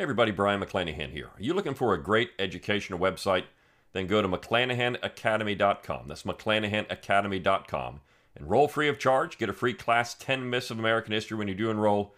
Hey 0.00 0.04
everybody, 0.04 0.30
Brion 0.30 0.62
McClanahan 0.62 1.10
here. 1.10 1.26
Are 1.26 1.42
you 1.42 1.52
looking 1.52 1.74
for 1.74 1.92
a 1.92 2.02
great 2.02 2.30
educational 2.38 2.98
website? 2.98 3.44
Then 3.92 4.06
go 4.06 4.22
to 4.22 4.28
McClanahanacademy.com. 4.28 6.08
That's 6.08 6.22
McClanahanacademy.com. 6.22 8.00
Enroll 8.34 8.66
free 8.66 8.88
of 8.88 8.98
charge. 8.98 9.36
Get 9.36 9.50
a 9.50 9.52
free 9.52 9.74
class 9.74 10.14
10 10.14 10.48
Myths 10.48 10.70
of 10.70 10.78
American 10.78 11.12
History 11.12 11.36
when 11.36 11.48
you 11.48 11.54
do 11.54 11.68
enroll. 11.68 12.14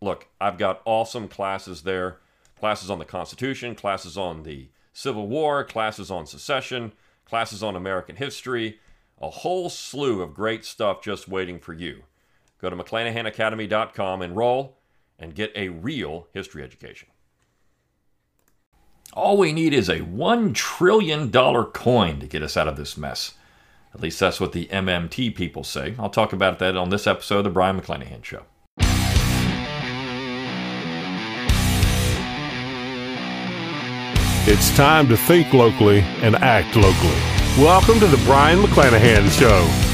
Look, 0.00 0.28
I've 0.40 0.58
got 0.58 0.80
awesome 0.84 1.26
classes 1.26 1.82
there. 1.82 2.18
Classes 2.56 2.88
on 2.88 3.00
the 3.00 3.04
Constitution, 3.04 3.74
classes 3.74 4.16
on 4.16 4.44
the 4.44 4.68
Civil 4.92 5.26
War, 5.26 5.64
classes 5.64 6.12
on 6.12 6.24
secession, 6.24 6.92
classes 7.24 7.64
on 7.64 7.74
American 7.74 8.14
history, 8.14 8.78
a 9.20 9.28
whole 9.28 9.68
slew 9.68 10.22
of 10.22 10.34
great 10.34 10.64
stuff 10.64 11.02
just 11.02 11.26
waiting 11.26 11.58
for 11.58 11.72
you. 11.72 12.04
Go 12.60 12.70
to 12.70 12.76
McClanahanacademy.com, 12.76 14.22
enroll, 14.22 14.77
and 15.18 15.34
get 15.34 15.52
a 15.54 15.68
real 15.68 16.28
history 16.32 16.62
education. 16.62 17.08
All 19.12 19.36
we 19.36 19.52
need 19.52 19.72
is 19.72 19.88
a 19.88 20.00
$1 20.00 20.54
trillion 20.54 21.30
coin 21.30 22.20
to 22.20 22.26
get 22.26 22.42
us 22.42 22.56
out 22.56 22.68
of 22.68 22.76
this 22.76 22.96
mess. 22.96 23.34
At 23.94 24.00
least 24.00 24.20
that's 24.20 24.40
what 24.40 24.52
the 24.52 24.66
MMT 24.66 25.34
people 25.34 25.64
say. 25.64 25.94
I'll 25.98 26.10
talk 26.10 26.32
about 26.32 26.58
that 26.58 26.76
on 26.76 26.90
this 26.90 27.06
episode 27.06 27.38
of 27.38 27.44
The 27.44 27.50
Brion 27.50 27.80
McClanahan 27.80 28.22
Show. 28.22 28.44
It's 34.50 34.74
time 34.76 35.08
to 35.08 35.16
think 35.16 35.52
locally 35.52 36.00
and 36.22 36.36
act 36.36 36.76
locally. 36.76 37.20
Welcome 37.58 37.98
to 38.00 38.06
the 38.06 38.22
Brion 38.24 38.60
McClanahan 38.60 39.30
Show. 39.38 39.87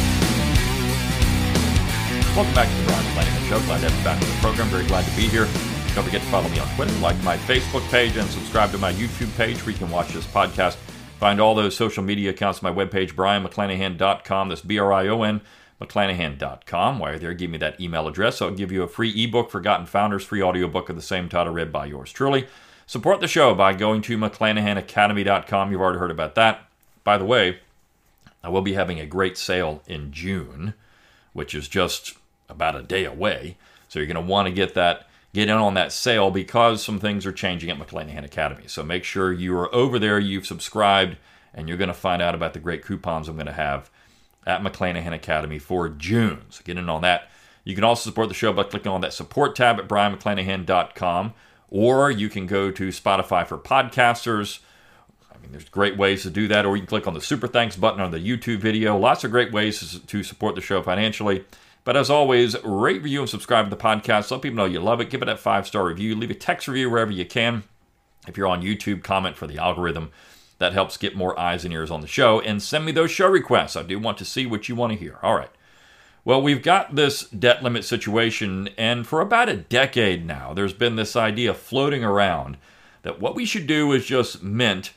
Welcome 2.34 2.54
back 2.56 2.68
to 2.68 2.74
the 2.74 2.84
Brion 2.86 3.04
McClanahan 3.04 3.48
Show. 3.48 3.60
Glad 3.66 3.80
to 3.80 3.88
have 3.88 3.96
you 3.96 4.04
back 4.04 4.20
on 4.20 4.28
the 4.28 4.40
program. 4.40 4.66
Very 4.66 4.84
glad 4.86 5.04
to 5.04 5.16
be 5.16 5.28
here. 5.28 5.44
Don't 5.94 6.02
forget 6.02 6.20
to 6.20 6.26
follow 6.26 6.48
me 6.48 6.58
on 6.58 6.66
Twitter, 6.74 6.92
like 6.94 7.22
my 7.22 7.36
Facebook 7.36 7.88
page, 7.92 8.16
and 8.16 8.28
subscribe 8.28 8.72
to 8.72 8.78
my 8.78 8.92
YouTube 8.92 9.32
page 9.36 9.64
where 9.64 9.70
you 9.70 9.78
can 9.78 9.88
watch 9.88 10.12
this 10.12 10.26
podcast. 10.26 10.74
Find 11.20 11.40
all 11.40 11.54
those 11.54 11.76
social 11.76 12.02
media 12.02 12.30
accounts 12.30 12.60
on 12.60 12.74
my 12.74 12.84
webpage, 12.84 13.12
brionmcclanahan.com. 13.12 14.48
That's 14.48 14.62
B 14.62 14.80
R 14.80 14.92
I 14.92 15.06
O 15.06 15.22
N, 15.22 15.42
McClanahan.com. 15.80 16.98
While 16.98 17.12
you're 17.12 17.20
there, 17.20 17.34
give 17.34 17.50
me 17.50 17.58
that 17.58 17.80
email 17.80 18.08
address. 18.08 18.42
I'll 18.42 18.50
give 18.50 18.72
you 18.72 18.82
a 18.82 18.88
free 18.88 19.12
ebook, 19.22 19.48
Forgotten 19.48 19.86
Founders, 19.86 20.24
free 20.24 20.42
audiobook 20.42 20.88
of 20.88 20.96
the 20.96 21.02
same 21.02 21.28
title, 21.28 21.52
read 21.52 21.70
by 21.70 21.86
yours 21.86 22.10
truly. 22.10 22.48
Support 22.84 23.20
the 23.20 23.28
show 23.28 23.54
by 23.54 23.74
going 23.74 24.02
to 24.02 24.18
McClanahanacademy.com. 24.18 25.70
You've 25.70 25.80
already 25.80 26.00
heard 26.00 26.10
about 26.10 26.34
that. 26.34 26.66
By 27.04 27.16
the 27.16 27.24
way, 27.24 27.60
I 28.42 28.48
will 28.48 28.60
be 28.60 28.72
having 28.72 28.98
a 28.98 29.06
great 29.06 29.38
sale 29.38 29.84
in 29.86 30.10
June, 30.10 30.74
which 31.32 31.54
is 31.54 31.68
just 31.68 32.14
about 32.48 32.76
a 32.76 32.82
day 32.82 33.04
away. 33.04 33.56
So 33.88 33.98
you're 33.98 34.06
going 34.06 34.24
to 34.24 34.30
want 34.30 34.46
to 34.46 34.52
get 34.52 34.74
that 34.74 35.08
get 35.34 35.48
in 35.48 35.56
on 35.56 35.74
that 35.74 35.92
sale 35.92 36.30
because 36.30 36.82
some 36.82 37.00
things 37.00 37.26
are 37.26 37.32
changing 37.32 37.68
at 37.68 37.76
McClanahan 37.76 38.24
Academy. 38.24 38.64
So 38.68 38.84
make 38.84 39.02
sure 39.04 39.32
you 39.32 39.54
are 39.58 39.74
over 39.74 39.98
there, 39.98 40.18
you've 40.18 40.46
subscribed, 40.46 41.16
and 41.52 41.68
you're 41.68 41.76
going 41.76 41.88
to 41.88 41.94
find 41.94 42.22
out 42.22 42.36
about 42.36 42.52
the 42.52 42.60
great 42.60 42.84
coupons 42.84 43.28
I'm 43.28 43.34
going 43.34 43.46
to 43.46 43.52
have 43.52 43.90
at 44.46 44.62
McClanahan 44.62 45.12
Academy 45.12 45.58
for 45.58 45.88
June. 45.88 46.42
So 46.50 46.62
get 46.64 46.78
in 46.78 46.88
on 46.88 47.02
that. 47.02 47.28
You 47.64 47.74
can 47.74 47.84
also 47.84 48.08
support 48.10 48.28
the 48.28 48.34
show 48.34 48.52
by 48.52 48.62
clicking 48.64 48.92
on 48.92 49.00
that 49.00 49.12
support 49.12 49.56
tab 49.56 49.78
at 49.78 49.88
brionmcclanahan.com, 49.88 51.34
or 51.68 52.10
you 52.10 52.28
can 52.28 52.46
go 52.46 52.70
to 52.70 52.88
Spotify 52.88 53.46
for 53.46 53.58
podcasters. 53.58 54.60
I 55.32 55.38
mean, 55.38 55.50
there's 55.50 55.68
great 55.68 55.96
ways 55.96 56.22
to 56.22 56.30
do 56.30 56.46
that, 56.48 56.64
or 56.66 56.76
you 56.76 56.82
can 56.82 56.88
click 56.88 57.06
on 57.06 57.14
the 57.14 57.20
super 57.20 57.48
thanks 57.48 57.74
button 57.74 58.00
on 58.00 58.10
the 58.10 58.18
YouTube 58.18 58.58
video. 58.58 58.96
Lots 58.96 59.24
of 59.24 59.30
great 59.30 59.50
ways 59.50 59.98
to 59.98 60.22
support 60.22 60.54
the 60.54 60.60
show 60.60 60.82
financially. 60.82 61.44
But 61.84 61.96
as 61.96 62.08
always, 62.08 62.56
rate, 62.64 63.02
review, 63.02 63.20
and 63.20 63.28
subscribe 63.28 63.66
to 63.66 63.70
the 63.70 63.82
podcast. 63.82 64.30
Let 64.30 64.42
people 64.42 64.56
know 64.56 64.64
you 64.64 64.80
love 64.80 65.00
it. 65.00 65.10
Give 65.10 65.22
it 65.22 65.28
a 65.28 65.36
five 65.36 65.66
star 65.66 65.86
review. 65.86 66.16
Leave 66.16 66.30
a 66.30 66.34
text 66.34 66.66
review 66.66 66.90
wherever 66.90 67.12
you 67.12 67.26
can. 67.26 67.64
If 68.26 68.38
you're 68.38 68.46
on 68.46 68.62
YouTube, 68.62 69.02
comment 69.02 69.36
for 69.36 69.46
the 69.46 69.58
algorithm. 69.58 70.10
That 70.58 70.72
helps 70.72 70.96
get 70.96 71.16
more 71.16 71.38
eyes 71.38 71.64
and 71.64 71.74
ears 71.74 71.90
on 71.90 72.00
the 72.00 72.06
show. 72.06 72.40
And 72.40 72.62
send 72.62 72.86
me 72.86 72.92
those 72.92 73.10
show 73.10 73.28
requests. 73.28 73.76
I 73.76 73.82
do 73.82 73.98
want 73.98 74.16
to 74.18 74.24
see 74.24 74.46
what 74.46 74.68
you 74.68 74.74
want 74.74 74.92
to 74.92 74.98
hear. 74.98 75.18
All 75.22 75.34
right. 75.34 75.50
Well, 76.24 76.40
we've 76.40 76.62
got 76.62 76.94
this 76.94 77.28
debt 77.28 77.62
limit 77.62 77.84
situation, 77.84 78.70
and 78.78 79.06
for 79.06 79.20
about 79.20 79.50
a 79.50 79.58
decade 79.58 80.24
now, 80.24 80.54
there's 80.54 80.72
been 80.72 80.96
this 80.96 81.16
idea 81.16 81.52
floating 81.52 82.02
around 82.02 82.56
that 83.02 83.20
what 83.20 83.34
we 83.34 83.44
should 83.44 83.66
do 83.66 83.92
is 83.92 84.06
just 84.06 84.42
mint 84.42 84.92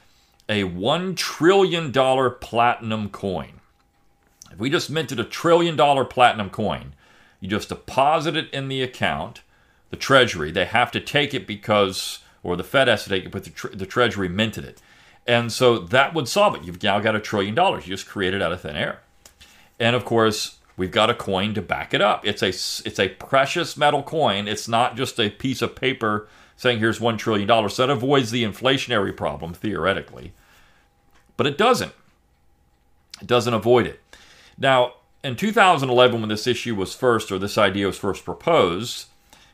a 0.48 0.64
$1 0.64 1.18
trillion 1.18 1.92
platinum 1.92 3.10
coin. 3.10 3.57
If 4.52 4.60
we 4.60 4.70
just 4.70 4.90
minted 4.90 5.20
a 5.20 5.24
trillion 5.24 5.76
dollar 5.76 6.06
platinum 6.06 6.50
coin, 6.50 6.94
you 7.40 7.50
just 7.50 7.70
deposit 7.70 8.36
it 8.36 8.50
in 8.52 8.68
the 8.68 8.82
account, 8.82 9.42
the 9.90 9.98
Treasury. 9.98 10.52
They 10.52 10.66
have 10.66 10.92
to 10.92 11.00
take 11.00 11.34
it 11.34 11.46
because, 11.46 12.20
or 12.44 12.56
the 12.56 12.64
Fed 12.64 12.88
has 12.88 13.04
to 13.04 13.10
take 13.10 13.26
it, 13.26 13.32
but 13.32 13.44
the, 13.44 13.50
tre- 13.52 13.76
the 13.76 13.86
Treasury 13.86 14.30
minted 14.30 14.66
it. 14.66 14.82
And 15.28 15.52
so 15.52 15.78
that 15.78 16.14
would 16.14 16.28
solve 16.28 16.56
it. 16.56 16.64
You've 16.64 16.82
now 16.82 17.00
got 17.00 17.16
a 17.16 17.20
trillion 17.20 17.54
dollars. 17.54 17.86
You 17.86 17.94
just 17.94 18.08
created 18.08 18.42
out 18.42 18.54
of 18.54 18.62
thin 18.62 18.78
air. 18.78 19.02
And 19.80 19.96
of 19.96 20.06
course, 20.06 20.58
we've 20.78 20.92
got 20.92 21.10
a 21.10 21.14
coin 21.14 21.54
to 21.56 21.62
back 21.62 21.94
it 21.94 22.02
up. 22.02 22.26
It's 22.26 22.42
a, 22.42 22.48
it's 22.48 23.00
a 23.00 23.10
precious 23.10 23.76
metal 23.76 24.04
coin. 24.04 24.48
It's 24.48 24.68
not 24.68 24.96
just 24.96 25.20
a 25.20 25.30
piece 25.30 25.62
of 25.62 25.76
paper 25.76 26.28
saying 26.56 26.80
here's 26.80 27.00
$1 27.00 27.18
trillion. 27.18 27.70
So 27.70 27.86
that 27.86 27.92
avoids 27.92 28.32
the 28.32 28.44
inflationary 28.44 29.16
problem, 29.16 29.54
theoretically. 29.54 30.34
But 31.36 31.46
it 31.46 31.58
doesn't. 31.58 31.94
It 33.22 33.28
doesn't 33.28 33.54
avoid 33.54 33.86
it. 33.86 34.02
Now, 34.58 34.94
in 35.24 35.36
2011, 35.36 36.20
when 36.20 36.30
this 36.30 36.48
issue 36.48 36.76
was 36.76 36.96
first, 36.96 37.32
or 37.32 37.40
this 37.40 37.58
idea 37.58 37.88
was 37.88 37.98
first 37.98 38.26
proposed, 38.26 39.08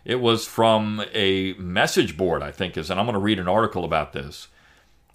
it 0.05 0.19
was 0.19 0.45
from 0.45 1.03
a 1.13 1.53
message 1.53 2.17
board, 2.17 2.43
I 2.43 2.51
think 2.51 2.77
is, 2.77 2.89
and 2.89 2.99
I'm 2.99 3.05
going 3.05 3.13
to 3.13 3.19
read 3.19 3.39
an 3.39 3.47
article 3.47 3.85
about 3.85 4.13
this. 4.13 4.47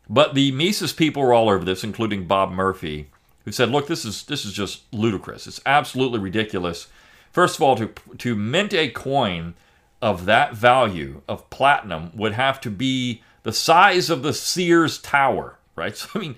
But 0.09 0.35
the 0.35 0.51
Mises 0.53 0.93
people 0.93 1.23
were 1.23 1.35
all 1.35 1.51
over 1.51 1.65
this, 1.65 1.85
including 1.85 2.27
Bob 2.27 2.51
Murphy, 2.51 3.11
who 3.45 3.53
said, 3.53 3.71
"Look, 3.71 3.87
this 3.87 4.05
is 4.05 4.25
this 4.25 4.47
is 4.47 4.53
just 4.53 4.83
ludicrous. 4.93 5.47
It's 5.47 5.61
absolutely 5.67 6.19
ridiculous. 6.19 6.89
First 7.31 7.57
of 7.57 7.63
all, 7.63 7.77
to 7.77 7.93
to 8.17 8.35
mint 8.35 8.73
a 8.73 8.89
coin 8.89 9.55
of 10.01 10.25
that 10.25 10.55
value 10.55 11.23
of 11.29 11.49
platinum 11.51 12.11
would 12.15 12.33
have 12.33 12.61
to 12.63 12.71
be 12.71 13.23
the 13.43 13.53
size 13.53 14.09
of 14.09 14.23
the 14.23 14.33
Sears 14.33 14.99
Tower, 14.99 15.59
right? 15.77 15.97
So 15.97 16.09
I 16.15 16.19
mean, 16.19 16.37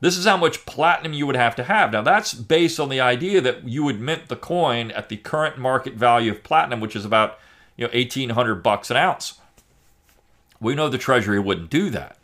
this 0.00 0.16
is 0.16 0.24
how 0.24 0.36
much 0.36 0.64
platinum 0.64 1.12
you 1.12 1.26
would 1.26 1.36
have 1.36 1.54
to 1.56 1.64
have. 1.64 1.92
Now, 1.92 2.02
that's 2.02 2.32
based 2.32 2.80
on 2.80 2.88
the 2.88 3.00
idea 3.00 3.40
that 3.42 3.68
you 3.68 3.84
would 3.84 4.00
mint 4.00 4.28
the 4.28 4.36
coin 4.36 4.90
at 4.92 5.10
the 5.10 5.18
current 5.18 5.58
market 5.58 5.94
value 5.94 6.32
of 6.32 6.42
platinum, 6.42 6.80
which 6.80 6.96
is 6.96 7.04
about 7.04 7.38
you 7.76 7.86
know 7.86 7.92
1800 7.92 8.56
bucks 8.62 8.90
an 8.90 8.96
ounce. 8.96 9.38
We 10.58 10.74
know 10.74 10.88
the 10.88 10.98
Treasury 10.98 11.38
wouldn't 11.38 11.70
do 11.70 11.90
that. 11.90 12.16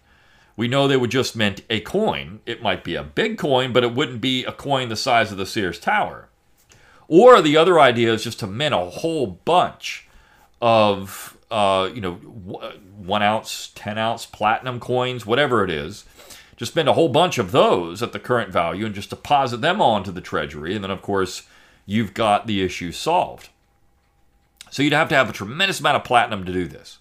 We 0.56 0.68
know 0.68 0.88
they 0.88 0.96
would 0.96 1.10
just 1.10 1.36
mint 1.36 1.60
a 1.68 1.80
coin. 1.80 2.40
It 2.46 2.62
might 2.62 2.82
be 2.82 2.94
a 2.94 3.02
big 3.02 3.36
coin, 3.36 3.74
but 3.74 3.84
it 3.84 3.94
wouldn't 3.94 4.22
be 4.22 4.44
a 4.44 4.52
coin 4.52 4.88
the 4.88 4.96
size 4.96 5.30
of 5.30 5.38
the 5.38 5.46
Sears 5.46 5.78
Tower. 5.78 6.28
Or 7.08 7.42
the 7.42 7.58
other 7.58 7.78
idea 7.78 8.12
is 8.12 8.24
just 8.24 8.40
to 8.40 8.46
mint 8.46 8.74
a 8.74 8.78
whole 8.78 9.26
bunch 9.26 10.08
of, 10.62 11.36
uh, 11.50 11.90
you 11.94 12.00
know, 12.00 12.14
one 12.14 13.22
ounce, 13.22 13.70
10 13.74 13.98
ounce 13.98 14.24
platinum 14.24 14.80
coins, 14.80 15.26
whatever 15.26 15.62
it 15.62 15.70
is 15.70 16.04
just 16.56 16.72
spend 16.72 16.88
a 16.88 16.94
whole 16.94 17.08
bunch 17.08 17.38
of 17.38 17.52
those 17.52 18.02
at 18.02 18.12
the 18.12 18.18
current 18.18 18.50
value 18.50 18.86
and 18.86 18.94
just 18.94 19.10
deposit 19.10 19.60
them 19.60 19.80
onto 19.80 20.10
the 20.10 20.20
treasury. 20.20 20.74
And 20.74 20.82
then, 20.82 20.90
of 20.90 21.02
course, 21.02 21.42
you've 21.84 22.14
got 22.14 22.46
the 22.46 22.62
issue 22.62 22.92
solved. 22.92 23.50
So 24.70 24.82
you'd 24.82 24.92
have 24.92 25.08
to 25.10 25.14
have 25.14 25.30
a 25.30 25.34
tremendous 25.34 25.80
amount 25.80 25.96
of 25.96 26.04
platinum 26.04 26.44
to 26.44 26.52
do 26.52 26.66
this. 26.66 26.98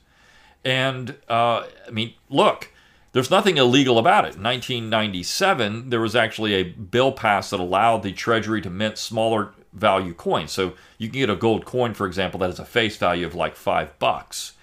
And, 0.63 1.15
uh, 1.29 1.65
I 1.87 1.91
mean, 1.91 2.13
look, 2.29 2.71
there's 3.11 3.31
nothing 3.31 3.57
illegal 3.57 3.97
about 3.97 4.25
it. 4.25 4.35
In 4.35 4.43
1997, 4.43 5.89
there 5.89 6.01
was 6.01 6.15
actually 6.15 6.53
a 6.53 6.63
bill 6.63 7.13
passed 7.13 7.51
that 7.51 7.59
allowed 7.59 8.03
the 8.03 8.11
Treasury 8.11 8.61
to 8.61 8.69
mint 8.69 8.97
smaller 8.97 9.53
value 9.71 10.13
coins. 10.13 10.51
So 10.51 10.73
you 10.97 11.09
can 11.09 11.19
get 11.19 11.29
a 11.29 11.35
gold 11.35 11.65
coin, 11.65 11.93
for 11.93 12.07
example, 12.07 12.39
that 12.39 12.49
has 12.49 12.59
a 12.59 12.65
face 12.65 12.97
value 12.97 13.25
of 13.25 13.35
like 13.35 13.55
five 13.55 13.97
bucks. 13.99 14.53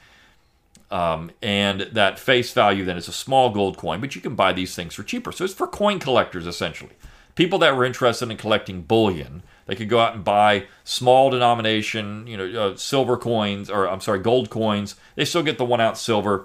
Um, 0.93 1.31
and 1.41 1.81
that 1.93 2.19
face 2.19 2.53
value 2.53 2.85
then 2.85 2.99
is 2.99 3.09
a 3.09 3.13
small 3.13 3.49
gold 3.49 3.79
coin, 3.79 3.99
but 4.03 4.15
you 4.15 4.21
can 4.21 4.35
buy 4.35 4.53
these 4.53 4.77
things 4.77 4.93
for 4.93 5.03
cheaper. 5.03 5.33
So 5.33 5.43
it's 5.43 5.55
for 5.55 5.67
coin 5.67 5.99
collectors 5.99 6.47
essentially. 6.47 6.93
People 7.35 7.59
that 7.61 7.75
were 7.75 7.87
interested 7.87 8.31
in 8.31 8.37
collecting 8.37 8.83
bullion, 8.83 9.43
they 9.65 9.75
could 9.75 9.89
go 9.89 10.01
out 10.01 10.15
and 10.15 10.23
buy 10.23 10.67
small 10.85 11.31
denomination, 11.31 12.27
you 12.27 12.37
know, 12.37 12.61
uh, 12.61 12.77
silver 12.77 13.17
coins, 13.17 13.71
or 13.71 13.89
I'm 13.89 14.03
sorry, 14.03 14.19
gold 14.19 14.51
coins. 14.51 14.97
They 15.15 15.25
still 15.25 15.43
get 15.43 15.57
the 15.57 15.65
one 15.65 15.81
ounce 15.81 15.99
silver, 15.99 16.45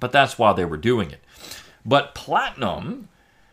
but 0.00 0.12
that's 0.12 0.38
why 0.38 0.52
they 0.52 0.66
were 0.66 0.76
doing 0.76 1.10
it. 1.10 1.22
But 1.82 2.14
platinum, 2.14 3.08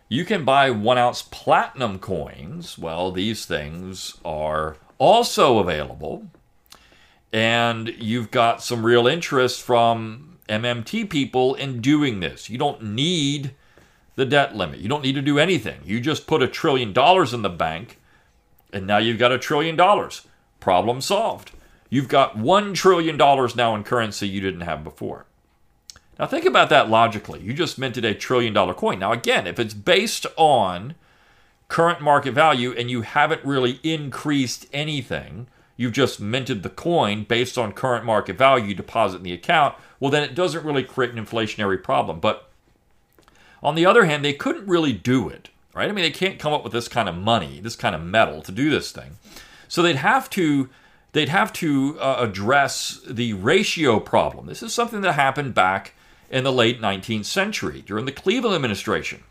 you 0.09 0.25
can 0.25 0.44
buy 0.44 0.69
one 0.69 0.97
ounce 0.97 1.21
platinum 1.21 1.97
coins. 1.97 2.77
Well, 2.77 3.13
these 3.13 3.45
things 3.45 4.17
are 4.25 4.75
also 4.97 5.59
available 5.59 6.27
and 7.33 7.89
you've 7.97 8.30
got 8.30 8.62
some 8.62 8.85
real 8.85 9.07
interest 9.07 9.63
from 9.63 10.38
MMT 10.47 11.09
people 11.09 11.56
in 11.56 11.81
doing 11.81 12.19
this. 12.19 12.47
You 12.47 12.59
don't 12.59 12.83
need 12.83 13.56
the 14.15 14.25
debt 14.25 14.56
limit. 14.56 14.80
You 14.80 14.88
don't 14.88 15.03
need 15.03 15.15
to 15.15 15.21
do 15.21 15.39
anything. 15.39 15.80
You 15.83 16.00
just 16.00 16.27
put 16.27 16.44
a 16.44 16.47
trillion 16.47 16.94
dollars 16.94 17.33
in 17.33 17.41
the 17.41 17.50
bank, 17.50 18.00
and 18.71 18.85
now 18.85 19.00
you've 19.00 19.18
got 19.18 19.31
a 19.31 19.39
trillion 19.39 19.75
dollars. 19.75 20.27
Problem 20.59 21.01
solved. 21.01 21.51
You've 21.89 22.07
got 22.07 22.38
$1 22.38 22.74
trillion 22.75 23.18
now 23.18 23.75
in 23.75 23.83
currency 23.83 24.27
you 24.27 24.39
didn't 24.39 24.62
have 24.62 24.83
before. 24.83 25.25
Now, 26.19 26.27
think 26.27 26.45
about 26.45 26.69
that 26.69 26.89
logically. 26.89 27.41
You 27.41 27.53
just 27.53 27.80
minted 27.80 28.06
a 28.06 28.13
trillion 28.13 28.53
dollar 28.53 28.75
coin. 28.75 29.00
Now, 29.00 29.12
again, 29.12 29.47
if 29.47 29.59
it's 29.59 29.74
based 29.74 30.27
on 30.38 30.94
current 31.68 32.01
market 32.01 32.33
value 32.33 32.71
and 32.77 32.89
you 32.89 33.01
haven't 33.01 33.44
really 33.44 33.80
increased 33.83 34.68
anything, 34.71 35.47
you've 35.75 35.93
just 35.93 36.19
minted 36.19 36.63
the 36.63 36.69
coin 36.69 37.23
based 37.23 37.57
on 37.57 37.71
current 37.73 38.05
market 38.05 38.37
value, 38.37 38.67
you 38.67 38.75
deposit 38.75 39.17
in 39.17 39.23
the 39.23 39.33
account, 39.33 39.75
well, 39.99 40.11
then 40.11 40.23
it 40.23 40.35
doesn't 40.35 40.65
really 40.65 40.83
create 40.83 41.11
an 41.13 41.23
inflationary 41.23 41.81
problem. 41.81 42.19
But 42.19 42.49
on 43.61 43.75
the 43.75 43.85
other 43.85 44.05
hand, 44.05 44.23
they 44.23 44.33
couldn't 44.33 44.67
really 44.67 44.93
do 44.93 45.29
it, 45.29 45.49
right? 45.73 45.89
I 45.89 45.91
mean, 45.91 46.03
they 46.03 46.11
can't 46.11 46.39
come 46.39 46.53
up 46.53 46.63
with 46.63 46.73
this 46.73 46.87
kind 46.87 47.07
of 47.07 47.15
money, 47.15 47.59
this 47.59 47.75
kind 47.75 47.95
of 47.95 48.03
metal 48.03 48.41
to 48.41 48.51
do 48.51 48.69
this 48.69 48.91
thing. 48.91 49.17
So 49.67 49.81
they'd 49.81 49.95
have 49.95 50.29
to 50.31 50.69
they'd 51.13 51.29
have 51.29 51.53
to 51.53 51.97
uh, 51.99 52.17
address 52.19 52.99
the 53.07 53.33
ratio 53.33 53.99
problem. 53.99 54.47
This 54.47 54.63
is 54.63 54.73
something 54.73 55.01
that 55.01 55.13
happened 55.13 55.53
back 55.53 55.93
in 56.29 56.43
the 56.43 56.51
late 56.51 56.81
19th 56.81 57.25
century 57.25 57.83
during 57.85 58.05
the 58.05 58.11
Cleveland 58.11 58.55
administration. 58.55 59.23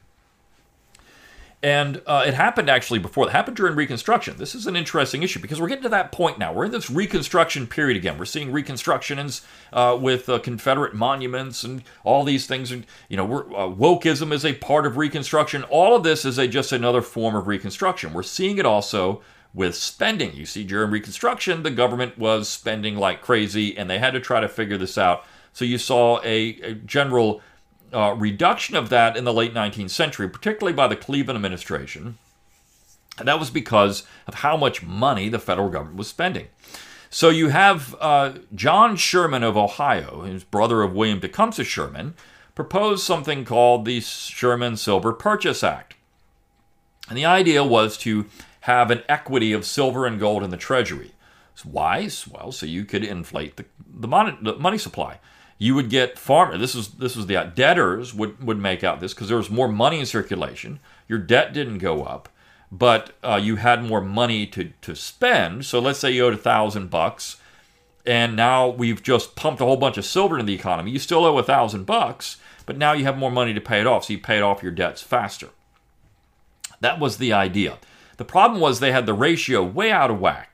And 1.62 2.02
uh, 2.08 2.24
it 2.26 2.34
happened 2.34 2.68
actually 2.68 2.98
before. 2.98 3.28
It 3.28 3.30
happened 3.30 3.56
during 3.56 3.76
Reconstruction. 3.76 4.36
This 4.36 4.56
is 4.56 4.66
an 4.66 4.74
interesting 4.74 5.22
issue 5.22 5.38
because 5.38 5.60
we're 5.60 5.68
getting 5.68 5.84
to 5.84 5.88
that 5.90 6.10
point 6.10 6.36
now. 6.36 6.52
We're 6.52 6.64
in 6.64 6.72
this 6.72 6.90
Reconstruction 6.90 7.68
period 7.68 7.96
again. 7.96 8.18
We're 8.18 8.24
seeing 8.24 8.50
reconstructions 8.50 9.42
uh, 9.72 9.96
with 10.00 10.28
uh, 10.28 10.40
Confederate 10.40 10.92
monuments 10.92 11.62
and 11.62 11.84
all 12.02 12.24
these 12.24 12.48
things. 12.48 12.72
And 12.72 12.84
you 13.08 13.16
know, 13.16 13.26
uh, 13.26 13.68
wokeism 13.68 14.32
is 14.32 14.44
a 14.44 14.54
part 14.54 14.86
of 14.86 14.96
Reconstruction. 14.96 15.62
All 15.64 15.94
of 15.94 16.02
this 16.02 16.24
is 16.24 16.36
a 16.36 16.48
just 16.48 16.72
another 16.72 17.00
form 17.00 17.36
of 17.36 17.46
Reconstruction. 17.46 18.12
We're 18.12 18.24
seeing 18.24 18.58
it 18.58 18.66
also 18.66 19.22
with 19.54 19.76
spending. 19.76 20.34
You 20.34 20.46
see, 20.46 20.64
during 20.64 20.90
Reconstruction, 20.90 21.62
the 21.62 21.70
government 21.70 22.18
was 22.18 22.48
spending 22.48 22.96
like 22.96 23.22
crazy, 23.22 23.78
and 23.78 23.88
they 23.88 24.00
had 24.00 24.14
to 24.14 24.20
try 24.20 24.40
to 24.40 24.48
figure 24.48 24.78
this 24.78 24.98
out. 24.98 25.24
So 25.52 25.64
you 25.64 25.78
saw 25.78 26.20
a, 26.24 26.60
a 26.62 26.74
general 26.74 27.40
uh, 27.92 28.14
reduction 28.18 28.76
of 28.76 28.88
that 28.90 29.16
in 29.16 29.24
the 29.24 29.32
late 29.32 29.54
19th 29.54 29.90
century, 29.90 30.28
particularly 30.28 30.74
by 30.74 30.88
the 30.88 30.96
Cleveland 30.96 31.36
administration. 31.36 32.18
And 33.18 33.28
that 33.28 33.38
was 33.38 33.50
because 33.50 34.04
of 34.26 34.34
how 34.34 34.56
much 34.56 34.82
money 34.82 35.28
the 35.28 35.38
federal 35.38 35.68
government 35.68 35.98
was 35.98 36.08
spending. 36.08 36.48
So 37.10 37.28
you 37.28 37.50
have 37.50 37.94
uh, 38.00 38.34
John 38.54 38.96
Sherman 38.96 39.42
of 39.42 39.56
Ohio, 39.56 40.22
his 40.22 40.44
brother 40.44 40.82
of 40.82 40.94
William 40.94 41.20
Tecumseh 41.20 41.64
Sherman, 41.64 42.14
proposed 42.54 43.04
something 43.04 43.44
called 43.44 43.84
the 43.84 44.00
Sherman 44.00 44.76
Silver 44.76 45.12
Purchase 45.12 45.62
Act. 45.62 45.94
And 47.08 47.18
the 47.18 47.26
idea 47.26 47.62
was 47.64 47.98
to 47.98 48.26
have 48.60 48.90
an 48.90 49.02
equity 49.08 49.52
of 49.52 49.66
silver 49.66 50.06
and 50.06 50.18
gold 50.18 50.42
in 50.42 50.50
the 50.50 50.56
treasury. 50.56 51.12
Why? 51.64 52.08
Well, 52.30 52.50
so 52.50 52.66
you 52.66 52.84
could 52.84 53.04
inflate 53.04 53.56
the, 53.56 53.64
the, 53.86 54.36
the 54.40 54.54
money 54.58 54.78
supply 54.78 55.18
you 55.62 55.76
would 55.76 55.90
get 55.90 56.18
farmer. 56.18 56.58
This 56.58 56.74
was 56.74 56.88
this 56.88 57.14
was 57.14 57.26
the 57.26 57.52
debtors 57.54 58.12
would 58.12 58.42
would 58.42 58.58
make 58.58 58.82
out 58.82 58.98
this 58.98 59.14
because 59.14 59.28
there 59.28 59.36
was 59.36 59.48
more 59.48 59.68
money 59.68 60.00
in 60.00 60.06
circulation. 60.06 60.80
Your 61.06 61.20
debt 61.20 61.52
didn't 61.52 61.78
go 61.78 62.02
up, 62.02 62.28
but 62.72 63.12
uh, 63.22 63.38
you 63.40 63.54
had 63.56 63.84
more 63.84 64.00
money 64.00 64.44
to 64.48 64.72
to 64.80 64.96
spend. 64.96 65.64
So 65.64 65.78
let's 65.78 66.00
say 66.00 66.10
you 66.10 66.24
owed 66.24 66.34
a 66.34 66.36
thousand 66.36 66.90
bucks, 66.90 67.36
and 68.04 68.34
now 68.34 68.70
we've 68.70 69.04
just 69.04 69.36
pumped 69.36 69.60
a 69.60 69.64
whole 69.64 69.76
bunch 69.76 69.96
of 69.96 70.04
silver 70.04 70.36
into 70.36 70.46
the 70.46 70.58
economy. 70.58 70.90
You 70.90 70.98
still 70.98 71.24
owe 71.24 71.38
a 71.38 71.44
thousand 71.44 71.86
bucks, 71.86 72.38
but 72.66 72.76
now 72.76 72.92
you 72.92 73.04
have 73.04 73.16
more 73.16 73.30
money 73.30 73.54
to 73.54 73.60
pay 73.60 73.80
it 73.80 73.86
off, 73.86 74.06
so 74.06 74.14
you 74.14 74.18
paid 74.18 74.42
off 74.42 74.64
your 74.64 74.72
debts 74.72 75.00
faster. 75.00 75.50
That 76.80 76.98
was 76.98 77.18
the 77.18 77.32
idea. 77.32 77.78
The 78.16 78.24
problem 78.24 78.60
was 78.60 78.80
they 78.80 78.90
had 78.90 79.06
the 79.06 79.14
ratio 79.14 79.62
way 79.62 79.92
out 79.92 80.10
of 80.10 80.18
whack. 80.18 80.51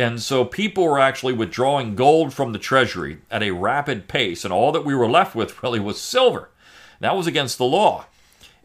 And 0.00 0.22
so 0.22 0.46
people 0.46 0.84
were 0.84 0.98
actually 0.98 1.34
withdrawing 1.34 1.94
gold 1.94 2.32
from 2.32 2.54
the 2.54 2.58
treasury 2.58 3.18
at 3.30 3.42
a 3.42 3.50
rapid 3.50 4.08
pace, 4.08 4.46
and 4.46 4.52
all 4.52 4.72
that 4.72 4.84
we 4.86 4.94
were 4.94 5.10
left 5.10 5.34
with 5.34 5.62
really 5.62 5.78
was 5.78 6.00
silver. 6.00 6.48
That 7.00 7.14
was 7.14 7.26
against 7.26 7.58
the 7.58 7.66
law. 7.66 8.06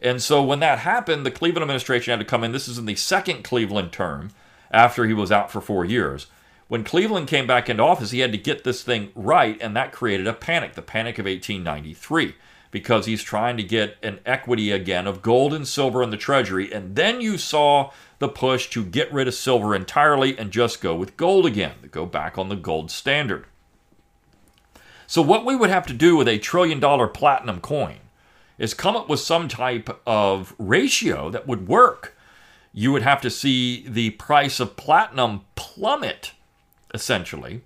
And 0.00 0.22
so 0.22 0.42
when 0.42 0.60
that 0.60 0.78
happened, 0.78 1.26
the 1.26 1.30
Cleveland 1.30 1.64
administration 1.64 2.12
had 2.12 2.20
to 2.20 2.24
come 2.24 2.42
in. 2.42 2.52
This 2.52 2.68
is 2.68 2.78
in 2.78 2.86
the 2.86 2.94
second 2.94 3.44
Cleveland 3.44 3.92
term 3.92 4.30
after 4.70 5.04
he 5.04 5.12
was 5.12 5.30
out 5.30 5.52
for 5.52 5.60
four 5.60 5.84
years. 5.84 6.26
When 6.68 6.84
Cleveland 6.84 7.28
came 7.28 7.46
back 7.46 7.68
into 7.68 7.82
office, 7.82 8.12
he 8.12 8.20
had 8.20 8.32
to 8.32 8.38
get 8.38 8.64
this 8.64 8.82
thing 8.82 9.12
right, 9.14 9.58
and 9.60 9.76
that 9.76 9.92
created 9.92 10.26
a 10.26 10.32
panic, 10.32 10.72
the 10.72 10.80
Panic 10.80 11.18
of 11.18 11.26
1893, 11.26 12.34
because 12.70 13.04
he's 13.04 13.22
trying 13.22 13.58
to 13.58 13.62
get 13.62 13.98
an 14.02 14.20
equity 14.24 14.70
again 14.70 15.06
of 15.06 15.20
gold 15.20 15.52
and 15.52 15.68
silver 15.68 16.02
in 16.02 16.08
the 16.08 16.16
treasury. 16.16 16.72
And 16.72 16.96
then 16.96 17.20
you 17.20 17.36
saw 17.36 17.90
the 18.18 18.28
push 18.28 18.68
to 18.70 18.84
get 18.84 19.12
rid 19.12 19.28
of 19.28 19.34
silver 19.34 19.74
entirely 19.74 20.38
and 20.38 20.50
just 20.50 20.80
go 20.80 20.94
with 20.94 21.16
gold 21.16 21.44
again, 21.46 21.74
to 21.82 21.88
go 21.88 22.06
back 22.06 22.38
on 22.38 22.48
the 22.48 22.56
gold 22.56 22.90
standard. 22.90 23.46
So, 25.06 25.22
what 25.22 25.44
we 25.44 25.54
would 25.54 25.70
have 25.70 25.86
to 25.86 25.92
do 25.92 26.16
with 26.16 26.26
a 26.26 26.38
trillion 26.38 26.80
dollar 26.80 27.06
platinum 27.06 27.60
coin 27.60 27.98
is 28.58 28.74
come 28.74 28.96
up 28.96 29.08
with 29.08 29.20
some 29.20 29.48
type 29.48 30.00
of 30.06 30.54
ratio 30.58 31.30
that 31.30 31.46
would 31.46 31.68
work. 31.68 32.16
You 32.72 32.92
would 32.92 33.02
have 33.02 33.20
to 33.22 33.30
see 33.30 33.86
the 33.86 34.10
price 34.10 34.60
of 34.60 34.76
platinum 34.76 35.42
plummet, 35.54 36.32
essentially, 36.92 37.62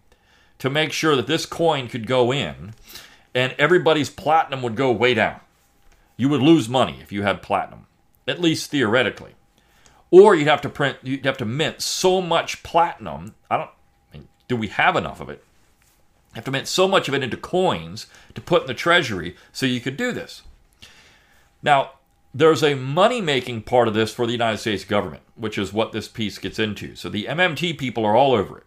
to 0.58 0.69
make 0.69 0.93
sure 0.93 1.17
that 1.17 1.26
this 1.26 1.47
coin 1.47 1.88
could 1.88 2.06
go 2.06 2.32
in 2.32 2.75
and 3.35 3.55
everybody's 3.58 4.11
platinum 4.11 4.62
would 4.62 4.75
go 4.75 4.93
way 4.93 5.14
down. 5.14 5.41
You 6.17 6.29
would 6.29 6.43
lose 6.43 6.69
money 6.69 6.99
if 7.00 7.12
you 7.12 7.23
had 7.23 7.43
platinum, 7.43 7.87
at 8.29 8.41
least 8.41 8.70
theoretically 8.70 9.35
or 10.11 10.35
you'd 10.35 10.49
have 10.49 10.61
to 10.62 10.69
print 10.69 10.99
you'd 11.03 11.25
have 11.25 11.39
to 11.39 11.45
mint 11.45 11.81
so 11.81 12.21
much 12.21 12.62
platinum. 12.62 13.35
I 13.51 13.57
don't 13.57 13.71
I 14.12 14.17
mean, 14.17 14.29
do 14.49 14.57
we 14.57 14.69
have 14.69 14.97
enough 14.97 15.21
of 15.21 15.29
it? 15.29 15.45
You 16.33 16.37
have 16.37 16.45
to 16.45 16.51
mint 16.51 16.69
so 16.69 16.87
much 16.87 17.09
of 17.09 17.15
it 17.15 17.23
into 17.23 17.37
coins 17.37 18.07
to 18.35 18.41
put 18.41 18.62
in 18.62 18.67
the 18.69 18.75
treasury 18.75 19.37
so 19.53 19.67
you 19.67 19.81
could 19.81 19.97
do 19.97 20.12
this. 20.12 20.43
Now 21.62 21.93
there's 22.33 22.62
a 22.62 22.75
money 22.75 23.21
making 23.21 23.62
part 23.62 23.89
of 23.89 23.95
this 23.95 24.12
for 24.12 24.25
the 24.25 24.33
united 24.33 24.59
states 24.59 24.85
government 24.85 25.23
which 25.35 25.59
is 25.59 25.73
what 25.73 25.93
this 25.93 26.09
piece 26.09 26.39
gets 26.39 26.59
into. 26.59 26.95
So 26.95 27.09
the 27.09 27.25
mmt 27.25 27.79
people 27.79 28.05
are 28.05 28.17
all 28.17 28.33
over 28.33 28.59
it 28.59 28.65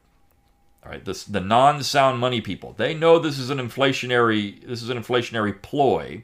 all 0.84 0.92
right? 0.92 1.04
This 1.04 1.24
the 1.24 1.40
non-sound 1.40 2.20
money 2.20 2.42
people 2.42 2.74
they 2.78 2.94
know 2.94 3.20
this 3.20 3.40
is 3.40 3.50
an 3.50 3.58
inflationary 3.58 4.66
this 4.66 4.82
is 4.82 4.90
an 4.90 5.02
inflationary 5.02 5.62
ploy 5.62 6.24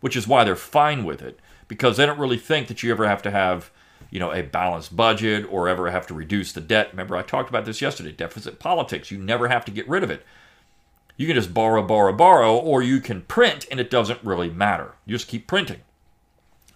which 0.00 0.16
is 0.16 0.28
why 0.28 0.44
they're 0.44 0.56
fine 0.56 1.04
with 1.04 1.22
it 1.22 1.38
because 1.66 1.96
they 1.96 2.04
don't 2.04 2.18
really 2.18 2.38
think 2.38 2.68
that 2.68 2.82
you 2.82 2.90
ever 2.90 3.08
have 3.08 3.22
to 3.22 3.30
have 3.30 3.70
you 4.14 4.20
know, 4.20 4.32
a 4.32 4.42
balanced 4.42 4.94
budget 4.94 5.44
or 5.50 5.68
ever 5.68 5.90
have 5.90 6.06
to 6.06 6.14
reduce 6.14 6.52
the 6.52 6.60
debt. 6.60 6.90
Remember, 6.92 7.16
I 7.16 7.22
talked 7.22 7.48
about 7.50 7.64
this 7.64 7.82
yesterday 7.82 8.12
deficit 8.12 8.60
politics. 8.60 9.10
You 9.10 9.18
never 9.18 9.48
have 9.48 9.64
to 9.64 9.72
get 9.72 9.88
rid 9.88 10.04
of 10.04 10.10
it. 10.10 10.24
You 11.16 11.26
can 11.26 11.34
just 11.34 11.52
borrow, 11.52 11.82
borrow, 11.82 12.12
borrow, 12.12 12.56
or 12.56 12.80
you 12.80 13.00
can 13.00 13.22
print 13.22 13.66
and 13.72 13.80
it 13.80 13.90
doesn't 13.90 14.22
really 14.22 14.50
matter. 14.50 14.92
You 15.04 15.16
just 15.16 15.26
keep 15.26 15.48
printing. 15.48 15.80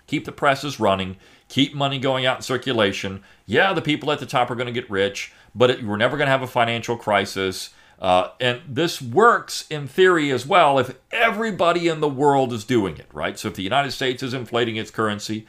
Keep 0.08 0.24
the 0.24 0.32
presses 0.32 0.80
running, 0.80 1.16
keep 1.48 1.74
money 1.74 2.00
going 2.00 2.26
out 2.26 2.38
in 2.38 2.42
circulation. 2.42 3.22
Yeah, 3.46 3.72
the 3.72 3.82
people 3.82 4.10
at 4.10 4.18
the 4.18 4.26
top 4.26 4.50
are 4.50 4.56
going 4.56 4.66
to 4.66 4.72
get 4.72 4.90
rich, 4.90 5.32
but 5.54 5.70
it, 5.70 5.84
we're 5.84 5.96
never 5.96 6.16
going 6.16 6.26
to 6.26 6.32
have 6.32 6.42
a 6.42 6.48
financial 6.48 6.96
crisis. 6.96 7.70
Uh, 8.00 8.30
and 8.40 8.62
this 8.66 9.00
works 9.00 9.64
in 9.70 9.86
theory 9.86 10.32
as 10.32 10.44
well 10.44 10.76
if 10.80 10.96
everybody 11.12 11.86
in 11.86 12.00
the 12.00 12.08
world 12.08 12.52
is 12.52 12.64
doing 12.64 12.96
it, 12.96 13.06
right? 13.12 13.38
So 13.38 13.46
if 13.46 13.54
the 13.54 13.62
United 13.62 13.92
States 13.92 14.24
is 14.24 14.34
inflating 14.34 14.74
its 14.74 14.90
currency, 14.90 15.46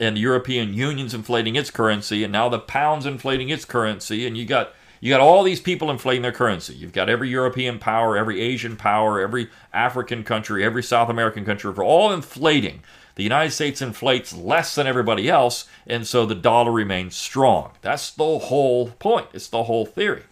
and 0.00 0.16
the 0.16 0.20
European 0.20 0.74
Union's 0.74 1.14
inflating 1.14 1.56
its 1.56 1.70
currency, 1.70 2.22
and 2.24 2.32
now 2.32 2.48
the 2.48 2.58
pound's 2.58 3.06
inflating 3.06 3.48
its 3.48 3.64
currency, 3.64 4.26
and 4.26 4.36
you 4.36 4.44
got 4.44 4.74
you 5.00 5.12
got 5.12 5.20
all 5.20 5.44
these 5.44 5.60
people 5.60 5.90
inflating 5.90 6.22
their 6.22 6.32
currency. 6.32 6.74
You've 6.74 6.92
got 6.92 7.08
every 7.08 7.28
European 7.28 7.78
power, 7.78 8.16
every 8.16 8.40
Asian 8.40 8.76
power, 8.76 9.20
every 9.20 9.48
African 9.72 10.24
country, 10.24 10.64
every 10.64 10.82
South 10.82 11.08
American 11.08 11.44
country, 11.44 11.72
for 11.72 11.84
all 11.84 12.12
inflating. 12.12 12.82
The 13.14 13.22
United 13.24 13.50
States 13.50 13.82
inflates 13.82 14.32
less 14.32 14.74
than 14.74 14.86
everybody 14.86 15.28
else, 15.28 15.66
and 15.86 16.06
so 16.06 16.24
the 16.24 16.34
dollar 16.36 16.70
remains 16.70 17.16
strong. 17.16 17.72
That's 17.80 18.10
the 18.10 18.38
whole 18.38 18.90
point. 18.90 19.26
It's 19.32 19.48
the 19.48 19.64
whole 19.64 19.86
theory. 19.86 20.22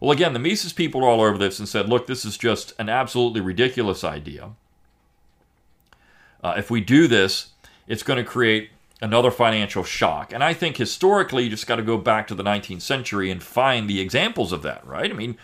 Well, 0.00 0.10
again, 0.10 0.32
the 0.32 0.38
Mises 0.38 0.72
people 0.72 1.04
are 1.04 1.08
all 1.08 1.20
over 1.20 1.38
this 1.38 1.58
and 1.58 1.68
said, 1.68 1.88
look, 1.88 2.06
this 2.06 2.24
is 2.24 2.36
just 2.36 2.72
an 2.78 2.88
absolutely 2.88 3.40
ridiculous 3.40 4.04
idea. 4.04 4.50
Uh, 6.42 6.54
if 6.56 6.70
we 6.70 6.80
do 6.80 7.08
this, 7.08 7.50
it's 7.88 8.02
going 8.04 8.22
to 8.22 8.30
create 8.30 8.70
another 9.00 9.30
financial 9.30 9.82
shock. 9.82 10.32
And 10.32 10.44
I 10.44 10.54
think 10.54 10.76
historically, 10.76 11.44
you 11.44 11.50
just 11.50 11.66
got 11.66 11.76
to 11.76 11.82
go 11.82 11.98
back 11.98 12.28
to 12.28 12.34
the 12.34 12.44
19th 12.44 12.82
century 12.82 13.30
and 13.30 13.42
find 13.42 13.88
the 13.88 14.00
examples 14.00 14.52
of 14.52 14.62
that, 14.62 14.86
right? 14.86 15.10
I 15.10 15.14
mean, 15.14 15.36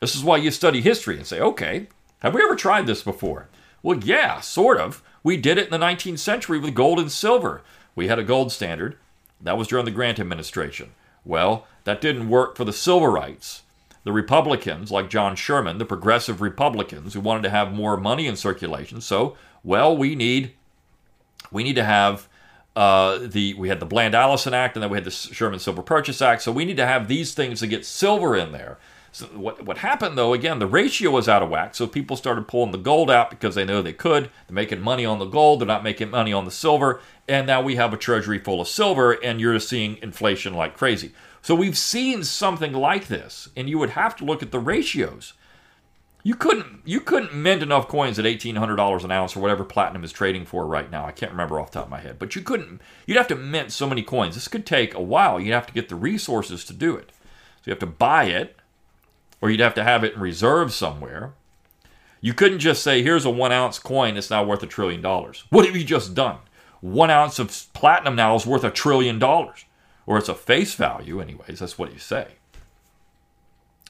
this 0.00 0.14
is 0.14 0.24
why 0.24 0.36
you 0.36 0.50
study 0.50 0.80
history 0.80 1.16
and 1.16 1.26
say, 1.26 1.40
okay, 1.40 1.88
have 2.20 2.34
we 2.34 2.42
ever 2.42 2.56
tried 2.56 2.86
this 2.86 3.02
before? 3.02 3.48
Well, 3.82 3.98
yeah, 3.98 4.40
sort 4.40 4.78
of. 4.78 5.02
We 5.22 5.36
did 5.36 5.58
it 5.58 5.66
in 5.66 5.70
the 5.70 5.84
19th 5.84 6.18
century 6.18 6.58
with 6.58 6.74
gold 6.74 6.98
and 6.98 7.10
silver. 7.10 7.62
We 7.94 8.08
had 8.08 8.18
a 8.18 8.24
gold 8.24 8.52
standard. 8.52 8.96
That 9.40 9.58
was 9.58 9.68
during 9.68 9.84
the 9.84 9.90
Grant 9.90 10.20
administration. 10.20 10.92
Well, 11.24 11.66
that 11.84 12.00
didn't 12.00 12.28
work 12.28 12.56
for 12.56 12.64
the 12.64 12.72
civil 12.72 13.08
rights. 13.08 13.62
The 14.04 14.12
Republicans, 14.12 14.90
like 14.90 15.08
John 15.08 15.34
Sherman, 15.36 15.78
the 15.78 15.86
progressive 15.86 16.42
Republicans 16.42 17.14
who 17.14 17.20
wanted 17.20 17.42
to 17.44 17.50
have 17.50 17.72
more 17.72 17.96
money 17.96 18.26
in 18.26 18.36
circulation, 18.36 19.00
so, 19.00 19.36
well, 19.62 19.96
we 19.96 20.14
need 20.14 20.52
we 21.50 21.62
need 21.64 21.76
to 21.76 21.84
have 21.84 22.28
uh, 22.76 23.18
the 23.22 23.54
we 23.54 23.68
had 23.68 23.80
the 23.80 23.86
Bland 23.86 24.14
Allison 24.14 24.52
Act, 24.54 24.76
and 24.76 24.82
then 24.82 24.90
we 24.90 24.96
had 24.96 25.04
the 25.04 25.10
Sherman 25.10 25.60
Silver 25.60 25.82
Purchase 25.82 26.20
Act. 26.20 26.42
So 26.42 26.50
we 26.52 26.64
need 26.64 26.76
to 26.76 26.86
have 26.86 27.06
these 27.06 27.34
things 27.34 27.60
to 27.60 27.66
get 27.66 27.86
silver 27.86 28.36
in 28.36 28.52
there, 28.52 28.78
So 29.14 29.26
what, 29.26 29.62
what 29.62 29.78
happened 29.78 30.18
though, 30.18 30.32
again, 30.32 30.58
the 30.58 30.66
ratio 30.66 31.12
was 31.12 31.28
out 31.28 31.40
of 31.40 31.48
whack. 31.48 31.76
So 31.76 31.86
people 31.86 32.16
started 32.16 32.48
pulling 32.48 32.72
the 32.72 32.78
gold 32.78 33.12
out 33.12 33.30
because 33.30 33.54
they 33.54 33.64
know 33.64 33.80
they 33.80 33.92
could. 33.92 34.24
They're 34.48 34.54
making 34.54 34.80
money 34.80 35.06
on 35.06 35.20
the 35.20 35.24
gold. 35.24 35.60
They're 35.60 35.68
not 35.68 35.84
making 35.84 36.10
money 36.10 36.32
on 36.32 36.44
the 36.46 36.50
silver. 36.50 37.00
And 37.28 37.46
now 37.46 37.62
we 37.62 37.76
have 37.76 37.94
a 37.94 37.96
treasury 37.96 38.40
full 38.40 38.60
of 38.60 38.66
silver 38.66 39.12
and 39.12 39.40
you're 39.40 39.60
seeing 39.60 39.98
inflation 40.02 40.52
like 40.52 40.76
crazy. 40.76 41.12
So 41.42 41.54
we've 41.54 41.78
seen 41.78 42.24
something 42.24 42.72
like 42.72 43.06
this. 43.06 43.48
And 43.56 43.68
you 43.68 43.78
would 43.78 43.90
have 43.90 44.16
to 44.16 44.24
look 44.24 44.42
at 44.42 44.50
the 44.50 44.58
ratios. 44.58 45.34
You 46.26 46.34
couldn't 46.34 46.80
you 46.86 47.00
couldn't 47.00 47.34
mint 47.34 47.62
enough 47.62 47.86
coins 47.86 48.18
at 48.18 48.24
eighteen 48.24 48.56
hundred 48.56 48.76
dollars 48.76 49.04
an 49.04 49.12
ounce 49.12 49.36
or 49.36 49.40
whatever 49.40 49.62
platinum 49.62 50.02
is 50.04 50.10
trading 50.10 50.46
for 50.46 50.66
right 50.66 50.90
now. 50.90 51.04
I 51.04 51.12
can't 51.12 51.30
remember 51.30 51.60
off 51.60 51.70
the 51.70 51.74
top 51.80 51.84
of 51.84 51.90
my 51.90 52.00
head, 52.00 52.18
but 52.18 52.34
you 52.34 52.40
couldn't. 52.40 52.80
You'd 53.06 53.18
have 53.18 53.28
to 53.28 53.36
mint 53.36 53.72
so 53.72 53.86
many 53.86 54.02
coins. 54.02 54.34
This 54.34 54.48
could 54.48 54.64
take 54.64 54.94
a 54.94 55.02
while. 55.02 55.38
You'd 55.38 55.52
have 55.52 55.66
to 55.66 55.74
get 55.74 55.90
the 55.90 55.96
resources 55.96 56.64
to 56.64 56.72
do 56.72 56.96
it. 56.96 57.10
So 57.10 57.66
you 57.66 57.72
have 57.72 57.78
to 57.80 57.86
buy 57.86 58.24
it, 58.24 58.56
or 59.42 59.50
you'd 59.50 59.60
have 59.60 59.74
to 59.74 59.84
have 59.84 60.02
it 60.02 60.14
in 60.14 60.20
reserve 60.20 60.72
somewhere. 60.72 61.34
You 62.22 62.32
couldn't 62.32 62.60
just 62.60 62.82
say, 62.82 63.02
"Here's 63.02 63.26
a 63.26 63.30
one 63.30 63.52
ounce 63.52 63.78
coin. 63.78 64.16
It's 64.16 64.30
now 64.30 64.44
worth 64.44 64.62
a 64.62 64.66
trillion 64.66 65.02
dollars." 65.02 65.44
What 65.50 65.66
have 65.66 65.76
you 65.76 65.84
just 65.84 66.14
done? 66.14 66.38
One 66.80 67.10
ounce 67.10 67.38
of 67.38 67.50
platinum 67.74 68.16
now 68.16 68.34
is 68.34 68.46
worth 68.46 68.64
a 68.64 68.70
trillion 68.70 69.18
dollars, 69.18 69.66
or 70.06 70.16
it's 70.16 70.30
a 70.30 70.34
face 70.34 70.72
value, 70.72 71.20
anyways. 71.20 71.58
That's 71.58 71.78
what 71.78 71.92
you 71.92 71.98
say. 71.98 72.28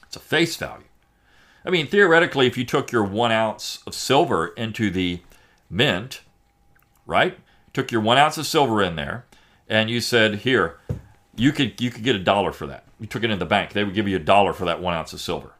It's 0.05 0.17
a 0.17 0.19
face 0.19 0.57
value. 0.57 0.83
I 1.65 1.71
mean, 1.71 1.87
theoretically, 1.87 2.45
if 2.45 2.57
you 2.57 2.63
took 2.63 2.91
your 2.91 3.03
one 3.03 3.31
ounce 3.31 3.79
of 3.87 3.95
silver 3.95 4.49
into 4.49 4.91
the 4.91 5.21
mint, 5.69 6.21
right? 7.05 7.39
Took 7.73 7.91
your 7.91 8.01
one 8.01 8.17
ounce 8.17 8.37
of 8.37 8.45
silver 8.45 8.81
in 8.83 8.95
there, 8.95 9.25
and 9.67 9.89
you 9.89 9.99
said, 9.99 10.35
"Here, 10.39 10.77
you 11.35 11.51
could 11.51 11.81
you 11.81 11.89
could 11.89 12.03
get 12.03 12.15
a 12.15 12.19
dollar 12.19 12.51
for 12.51 12.67
that." 12.67 12.83
You 12.99 13.07
took 13.07 13.23
it 13.23 13.31
in 13.31 13.39
the 13.39 13.45
bank; 13.45 13.73
they 13.73 13.83
would 13.83 13.95
give 13.95 14.07
you 14.07 14.15
a 14.15 14.19
dollar 14.19 14.53
for 14.53 14.65
that 14.65 14.79
one 14.79 14.93
ounce 14.93 15.11
of 15.11 15.19
silver. 15.19 15.53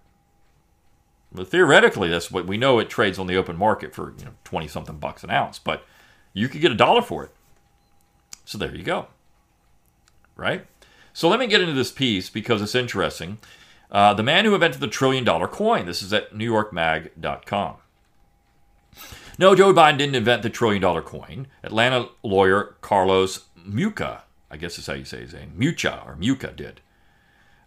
But 1.31 1.49
theoretically, 1.49 2.09
that's 2.09 2.31
what 2.31 2.47
we 2.47 2.55
know. 2.55 2.79
It 2.79 2.89
trades 2.89 3.19
on 3.19 3.27
the 3.27 3.35
open 3.35 3.57
market 3.57 3.93
for 3.93 4.13
you 4.17 4.25
know 4.25 4.35
twenty 4.43 4.67
something 4.67 4.97
bucks 4.97 5.23
an 5.23 5.31
ounce, 5.31 5.57
but 5.59 5.83
you 6.33 6.47
could 6.47 6.61
get 6.61 6.71
a 6.71 6.75
dollar 6.75 7.01
for 7.01 7.23
it. 7.23 7.31
So 8.45 8.57
there 8.57 8.73
you 8.73 8.83
go. 8.83 9.07
Right. 10.35 10.67
So 11.13 11.29
let 11.29 11.39
me 11.39 11.47
get 11.47 11.61
into 11.61 11.73
this 11.73 11.91
piece 11.91 12.29
because 12.29 12.61
it's 12.61 12.75
interesting. 12.75 13.39
Uh, 13.91 14.13
the 14.13 14.23
man 14.23 14.45
who 14.45 14.53
invented 14.53 14.81
the 14.81 14.87
trillion 14.87 15.23
dollar 15.23 15.47
coin. 15.47 15.85
This 15.85 16.01
is 16.01 16.11
at 16.13 16.33
NewYorkMag.com. 16.33 17.75
No, 19.37 19.53
Joe 19.53 19.73
Biden 19.73 19.97
didn't 19.97 20.15
invent 20.15 20.43
the 20.43 20.49
trillion 20.49 20.81
dollar 20.81 21.01
coin. 21.01 21.47
Atlanta 21.63 22.09
lawyer 22.23 22.75
Carlos 22.81 23.45
Mucha, 23.55 24.23
I 24.49 24.57
guess 24.57 24.77
is 24.77 24.87
how 24.87 24.93
you 24.93 25.05
say 25.05 25.21
his 25.21 25.33
name, 25.33 25.53
Mucha 25.55 26.03
or 26.05 26.15
Mucha 26.15 26.51
did. 26.51 26.81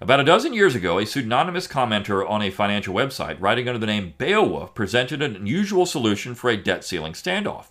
About 0.00 0.20
a 0.20 0.24
dozen 0.24 0.52
years 0.52 0.76
ago, 0.76 0.98
a 0.98 1.04
pseudonymous 1.04 1.66
commenter 1.66 2.28
on 2.28 2.40
a 2.40 2.50
financial 2.50 2.94
website 2.94 3.36
writing 3.40 3.68
under 3.68 3.80
the 3.80 3.86
name 3.86 4.14
Beowulf 4.16 4.72
presented 4.72 5.20
an 5.20 5.34
unusual 5.34 5.86
solution 5.86 6.36
for 6.36 6.50
a 6.50 6.56
debt 6.56 6.84
ceiling 6.84 7.14
standoff. 7.14 7.66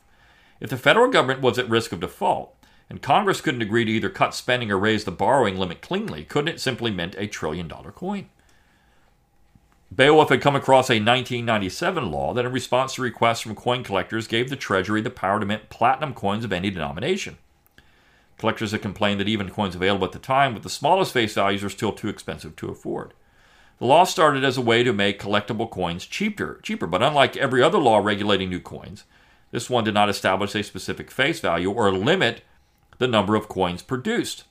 If 0.59 0.69
the 0.69 0.77
federal 0.77 1.09
government 1.09 1.41
was 1.41 1.57
at 1.57 1.69
risk 1.69 1.93
of 1.93 2.01
default, 2.01 2.53
and 2.89 3.01
Congress 3.01 3.41
couldn't 3.41 3.61
agree 3.61 3.85
to 3.85 3.91
either 3.91 4.09
cut 4.09 4.33
spending 4.33 4.71
or 4.71 4.77
raise 4.77 5.05
the 5.05 5.11
borrowing 5.11 5.57
limit 5.57 5.81
cleanly, 5.81 6.23
couldn't 6.25 6.53
it 6.53 6.59
simply 6.59 6.91
mint 6.91 7.15
a 7.17 7.27
trillion 7.27 7.67
dollar 7.67 7.91
coin? 7.91 8.29
Beowulf 9.93 10.29
had 10.29 10.41
come 10.41 10.55
across 10.55 10.89
a 10.89 10.99
1997 10.99 12.11
law 12.11 12.33
that, 12.33 12.45
in 12.45 12.51
response 12.51 12.95
to 12.95 13.01
requests 13.01 13.41
from 13.41 13.55
coin 13.55 13.83
collectors, 13.83 14.27
gave 14.27 14.49
the 14.49 14.55
Treasury 14.55 15.01
the 15.01 15.09
power 15.09 15.39
to 15.39 15.45
mint 15.45 15.69
platinum 15.69 16.13
coins 16.13 16.43
of 16.43 16.51
any 16.51 16.69
denomination. 16.69 17.37
Collectors 18.37 18.71
had 18.71 18.81
complained 18.81 19.19
that 19.19 19.29
even 19.29 19.49
coins 19.49 19.75
available 19.75 20.05
at 20.05 20.11
the 20.11 20.19
time 20.19 20.53
with 20.53 20.63
the 20.63 20.69
smallest 20.69 21.13
face 21.13 21.33
values 21.33 21.63
were 21.63 21.69
still 21.69 21.93
too 21.93 22.09
expensive 22.09 22.55
to 22.57 22.69
afford. 22.69 23.13
The 23.79 23.85
law 23.85 24.03
started 24.03 24.43
as 24.43 24.57
a 24.57 24.61
way 24.61 24.83
to 24.83 24.91
make 24.91 25.21
collectible 25.21 25.69
coins 25.69 26.05
cheaper, 26.05 26.59
cheaper, 26.63 26.85
but 26.85 27.01
unlike 27.01 27.37
every 27.37 27.63
other 27.63 27.77
law 27.77 27.99
regulating 27.99 28.49
new 28.49 28.59
coins, 28.59 29.05
this 29.51 29.69
one 29.69 29.83
did 29.83 29.93
not 29.93 30.09
establish 30.09 30.53
a 30.53 30.63
specific 30.63 31.09
face 31.09 31.39
value 31.39 31.71
or 31.71 31.91
limit 31.91 32.41
the 32.97 33.07
number 33.07 33.35
of 33.35 33.47
coins 33.47 33.81
produced. 33.81 34.43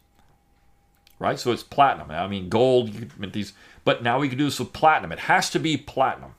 Right? 1.18 1.38
So 1.38 1.52
it's 1.52 1.62
platinum. 1.62 2.10
I 2.10 2.26
mean, 2.26 2.48
gold, 2.48 2.94
you 2.94 3.08
mint 3.18 3.32
these 3.32 3.54
but 3.86 4.02
now 4.02 4.18
we 4.18 4.28
can 4.28 4.36
do 4.36 4.46
this 4.46 4.58
with 4.58 4.72
platinum. 4.72 5.12
It 5.12 5.20
has 5.20 5.48
to 5.50 5.60
be 5.60 5.76
platinum 5.76 6.34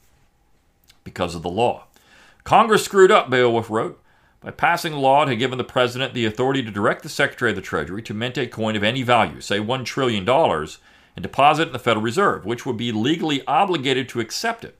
because 1.05 1.33
of 1.33 1.43
the 1.43 1.49
law. 1.49 1.85
Congress 2.43 2.83
screwed 2.83 3.09
up, 3.09 3.29
Beowulf 3.29 3.69
wrote. 3.69 4.01
By 4.41 4.51
passing 4.51 4.91
a 4.91 4.99
law, 4.99 5.23
it 5.23 5.29
had 5.29 5.39
given 5.39 5.57
the 5.57 5.63
president 5.63 6.13
the 6.13 6.25
authority 6.25 6.61
to 6.61 6.71
direct 6.71 7.03
the 7.03 7.09
Secretary 7.09 7.51
of 7.51 7.55
the 7.55 7.61
Treasury 7.61 8.01
to 8.03 8.13
mint 8.13 8.37
a 8.37 8.47
coin 8.47 8.75
of 8.75 8.83
any 8.83 9.01
value, 9.01 9.39
say 9.39 9.59
$1 9.59 9.85
trillion, 9.85 10.27
and 10.27 11.23
deposit 11.23 11.63
it 11.63 11.67
in 11.67 11.73
the 11.73 11.79
Federal 11.79 12.03
Reserve, 12.03 12.45
which 12.45 12.65
would 12.65 12.75
be 12.75 12.91
legally 12.91 13.45
obligated 13.47 14.09
to 14.09 14.19
accept 14.19 14.65
it. 14.65 14.77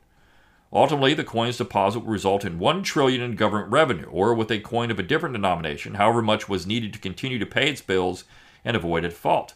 Ultimately, 0.73 1.13
the 1.13 1.23
coin's 1.23 1.57
deposit 1.57 1.99
would 1.99 2.11
result 2.11 2.43
in 2.43 2.59
1 2.59 2.83
trillion 2.83 3.21
in 3.21 3.35
government 3.35 3.71
revenue, 3.71 4.07
or 4.11 4.33
with 4.33 4.51
a 4.51 4.59
coin 4.59 4.91
of 4.91 4.99
a 4.99 5.03
different 5.03 5.33
denomination, 5.33 5.93
however 5.93 6.21
much 6.21 6.49
was 6.49 6.67
needed 6.67 6.91
to 6.91 6.99
continue 6.99 7.39
to 7.39 7.45
pay 7.45 7.69
its 7.69 7.81
bills 7.81 8.25
and 8.65 8.75
avoid 8.75 9.05
a 9.05 9.09
default. 9.09 9.53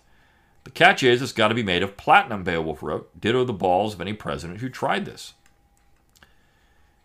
The 0.64 0.72
catch 0.72 1.04
is 1.04 1.22
it's 1.22 1.32
got 1.32 1.48
to 1.48 1.56
be 1.56 1.64
made 1.64 1.84
of 1.84 1.98
platinum, 1.98 2.44
Beowulf 2.44 2.84
wrote, 2.84 3.10
ditto 3.20 3.44
the 3.44 3.54
balls 3.54 3.94
of 3.94 4.02
any 4.02 4.14
president 4.14 4.60
who 4.60 4.70
tried 4.70 5.06
this. 5.06 5.34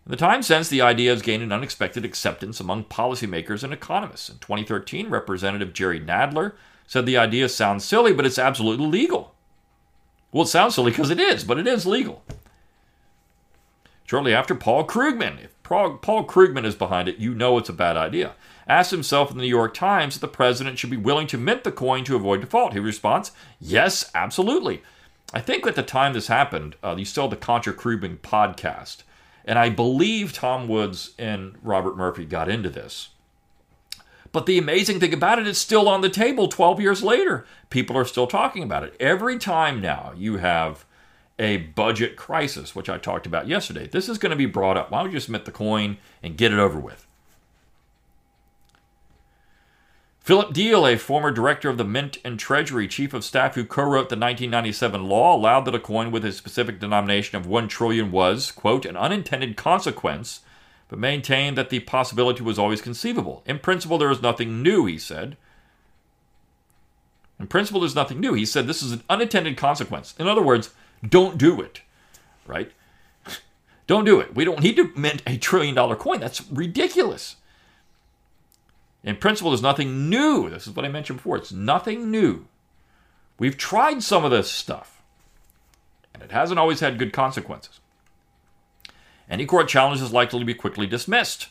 In 0.05 0.11
the 0.11 0.15
time 0.15 0.41
since, 0.41 0.69
the 0.69 0.81
idea 0.81 1.11
has 1.11 1.21
gained 1.21 1.43
an 1.43 1.51
unexpected 1.51 2.05
acceptance 2.05 2.61
among 2.61 2.85
policymakers 2.85 3.63
and 3.63 3.73
economists. 3.73 4.29
In 4.29 4.37
2013, 4.37 5.09
Representative 5.09 5.73
Jerry 5.73 5.99
Nadler 5.99 6.53
said 6.85 7.05
the 7.05 7.17
idea 7.17 7.49
sounds 7.49 7.83
silly, 7.83 8.13
but 8.13 8.25
it's 8.25 8.39
absolutely 8.39 8.87
legal. 8.87 9.33
Well, 10.31 10.43
it 10.43 10.47
sounds 10.47 10.75
silly 10.75 10.91
because 10.91 11.09
it 11.09 11.19
is, 11.19 11.43
but 11.43 11.57
it 11.59 11.67
is 11.67 11.85
legal. 11.85 12.23
Shortly 14.05 14.33
after, 14.33 14.55
Paul 14.55 14.87
Krugman. 14.87 15.47
If 15.69 16.01
Paul 16.01 16.25
Krugman 16.25 16.65
is 16.65 16.75
behind 16.75 17.07
it, 17.07 17.17
you 17.17 17.33
know 17.33 17.57
it's 17.57 17.69
a 17.69 17.73
bad 17.73 17.97
idea 17.97 18.35
asked 18.67 18.91
himself 18.91 19.31
in 19.31 19.37
the 19.37 19.43
New 19.43 19.49
York 19.49 19.73
Times 19.73 20.15
that 20.15 20.19
the 20.19 20.27
president 20.27 20.77
should 20.77 20.89
be 20.89 20.97
willing 20.97 21.27
to 21.27 21.37
mint 21.37 21.63
the 21.63 21.71
coin 21.71 22.03
to 22.05 22.15
avoid 22.15 22.41
default. 22.41 22.73
He 22.73 22.79
responds, 22.79 23.31
Yes, 23.59 24.09
absolutely. 24.13 24.81
I 25.33 25.41
think 25.41 25.65
at 25.67 25.75
the 25.75 25.83
time 25.83 26.13
this 26.13 26.27
happened, 26.27 26.75
uh, 26.83 26.95
you 26.97 27.05
still 27.05 27.23
had 27.23 27.31
the 27.31 27.37
Contra 27.37 27.73
Krugman 27.73 28.17
podcast. 28.19 29.03
And 29.45 29.57
I 29.57 29.69
believe 29.69 30.33
Tom 30.33 30.67
Woods 30.67 31.11
and 31.17 31.55
Robert 31.61 31.97
Murphy 31.97 32.25
got 32.25 32.49
into 32.49 32.69
this. 32.69 33.09
But 34.33 34.45
the 34.45 34.57
amazing 34.57 34.99
thing 34.99 35.13
about 35.13 35.39
it, 35.39 35.47
it's 35.47 35.59
still 35.59 35.87
on 35.87 36.01
the 36.01 36.09
table 36.09 36.47
12 36.49 36.81
years 36.81 37.01
later. 37.01 37.45
People 37.69 37.97
are 37.97 38.05
still 38.05 38.27
talking 38.27 38.61
about 38.61 38.83
it. 38.83 38.95
Every 38.99 39.37
time 39.37 39.79
now 39.79 40.13
you 40.15 40.37
have 40.37 40.85
a 41.39 41.57
budget 41.57 42.15
crisis, 42.15 42.75
which 42.75 42.89
I 42.89 42.97
talked 42.97 43.25
about 43.25 43.47
yesterday, 43.47 43.87
this 43.87 44.09
is 44.09 44.17
going 44.17 44.31
to 44.31 44.35
be 44.35 44.45
brought 44.45 44.77
up. 44.77 44.91
Why 44.91 45.01
don't 45.01 45.11
you 45.11 45.17
just 45.17 45.29
mint 45.29 45.45
the 45.45 45.51
coin 45.51 45.97
and 46.23 46.37
get 46.37 46.51
it 46.51 46.59
over 46.59 46.79
with? 46.79 47.05
Philip 50.19 50.53
Diehl, 50.53 50.91
a 50.91 50.97
former 50.97 51.31
director 51.31 51.69
of 51.69 51.77
the 51.77 51.85
Mint 51.85 52.17
and 52.25 52.37
Treasury, 52.37 52.85
chief 52.89 53.13
of 53.13 53.23
staff 53.23 53.55
who 53.55 53.63
co-wrote 53.63 54.09
the 54.09 54.17
1997 54.17 55.07
law, 55.07 55.33
allowed 55.33 55.61
that 55.61 55.75
a 55.75 55.79
coin 55.79 56.11
with 56.11 56.25
a 56.25 56.33
specific 56.33 56.81
denomination 56.81 57.37
of 57.37 57.47
1 57.47 57.69
trillion 57.69 58.11
was, 58.11 58.51
quote, 58.51 58.85
an 58.85 58.97
unintended 58.97 59.55
consequence, 59.55 60.41
but 60.89 60.99
maintained 60.99 61.57
that 61.57 61.69
the 61.69 61.79
possibility 61.79 62.43
was 62.43 62.59
always 62.59 62.81
conceivable. 62.81 63.41
In 63.45 63.59
principle, 63.59 63.97
there 63.97 64.11
is 64.11 64.21
nothing 64.21 64.61
new, 64.61 64.85
he 64.85 64.97
said. 64.97 65.37
In 67.39 67.47
principle, 67.47 67.79
there's 67.79 67.95
nothing 67.95 68.19
new. 68.19 68.33
He 68.33 68.45
said 68.45 68.67
this 68.67 68.83
is 68.83 68.91
an 68.91 69.03
unintended 69.09 69.55
consequence. 69.55 70.13
In 70.19 70.27
other 70.27 70.41
words, 70.41 70.71
don't 71.07 71.37
do 71.37 71.61
it, 71.61 71.81
right? 72.45 72.71
don't 73.87 74.05
do 74.05 74.19
it. 74.19 74.35
We 74.35 74.45
don't 74.45 74.61
need 74.61 74.75
to 74.77 74.91
mint 74.95 75.21
a 75.25 75.37
trillion 75.37 75.75
dollar 75.75 75.95
coin. 75.95 76.19
That's 76.19 76.49
ridiculous. 76.51 77.37
In 79.03 79.15
principle, 79.15 79.51
there's 79.51 79.61
nothing 79.61 80.09
new. 80.09 80.49
This 80.49 80.67
is 80.67 80.75
what 80.75 80.85
I 80.85 80.89
mentioned 80.89 81.19
before. 81.19 81.37
It's 81.37 81.51
nothing 81.51 82.11
new. 82.11 82.47
We've 83.39 83.57
tried 83.57 84.03
some 84.03 84.25
of 84.25 84.31
this 84.31 84.51
stuff, 84.51 85.01
and 86.13 86.23
it 86.23 86.31
hasn't 86.31 86.59
always 86.59 86.79
had 86.79 86.99
good 86.99 87.13
consequences. 87.13 87.79
Any 89.29 89.45
court 89.45 89.67
challenge 89.67 90.01
is 90.01 90.11
likely 90.11 90.39
to 90.39 90.45
be 90.45 90.53
quickly 90.53 90.87
dismissed. 90.87 91.49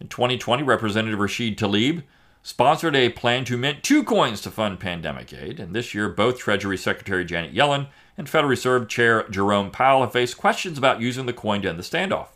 In 0.00 0.08
2020, 0.08 0.62
Representative 0.62 1.18
Rashid 1.18 1.56
Tlaib 1.56 2.02
sponsored 2.42 2.96
a 2.96 3.08
plan 3.08 3.44
to 3.44 3.56
mint 3.56 3.82
two 3.82 4.02
coins 4.02 4.40
to 4.42 4.50
fund 4.50 4.80
pandemic 4.80 5.32
aid, 5.32 5.60
and 5.60 5.74
this 5.74 5.94
year 5.94 6.08
both 6.08 6.38
Treasury 6.38 6.76
Secretary 6.76 7.24
Janet 7.24 7.54
Yellen 7.54 7.88
and 8.16 8.28
Federal 8.28 8.50
Reserve 8.50 8.88
Chair 8.88 9.28
Jerome 9.28 9.70
Powell 9.70 10.02
have 10.02 10.12
faced 10.12 10.36
questions 10.36 10.78
about 10.78 11.00
using 11.00 11.26
the 11.26 11.32
coin 11.32 11.62
to 11.62 11.68
end 11.68 11.78
the 11.78 11.82
standoff. 11.82 12.28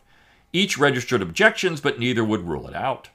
Each 0.53 0.77
registered 0.77 1.21
objections, 1.21 1.81
but 1.81 1.99
neither 1.99 2.23
would 2.23 2.47
rule 2.47 2.67
it 2.67 2.75
out. 2.75 3.09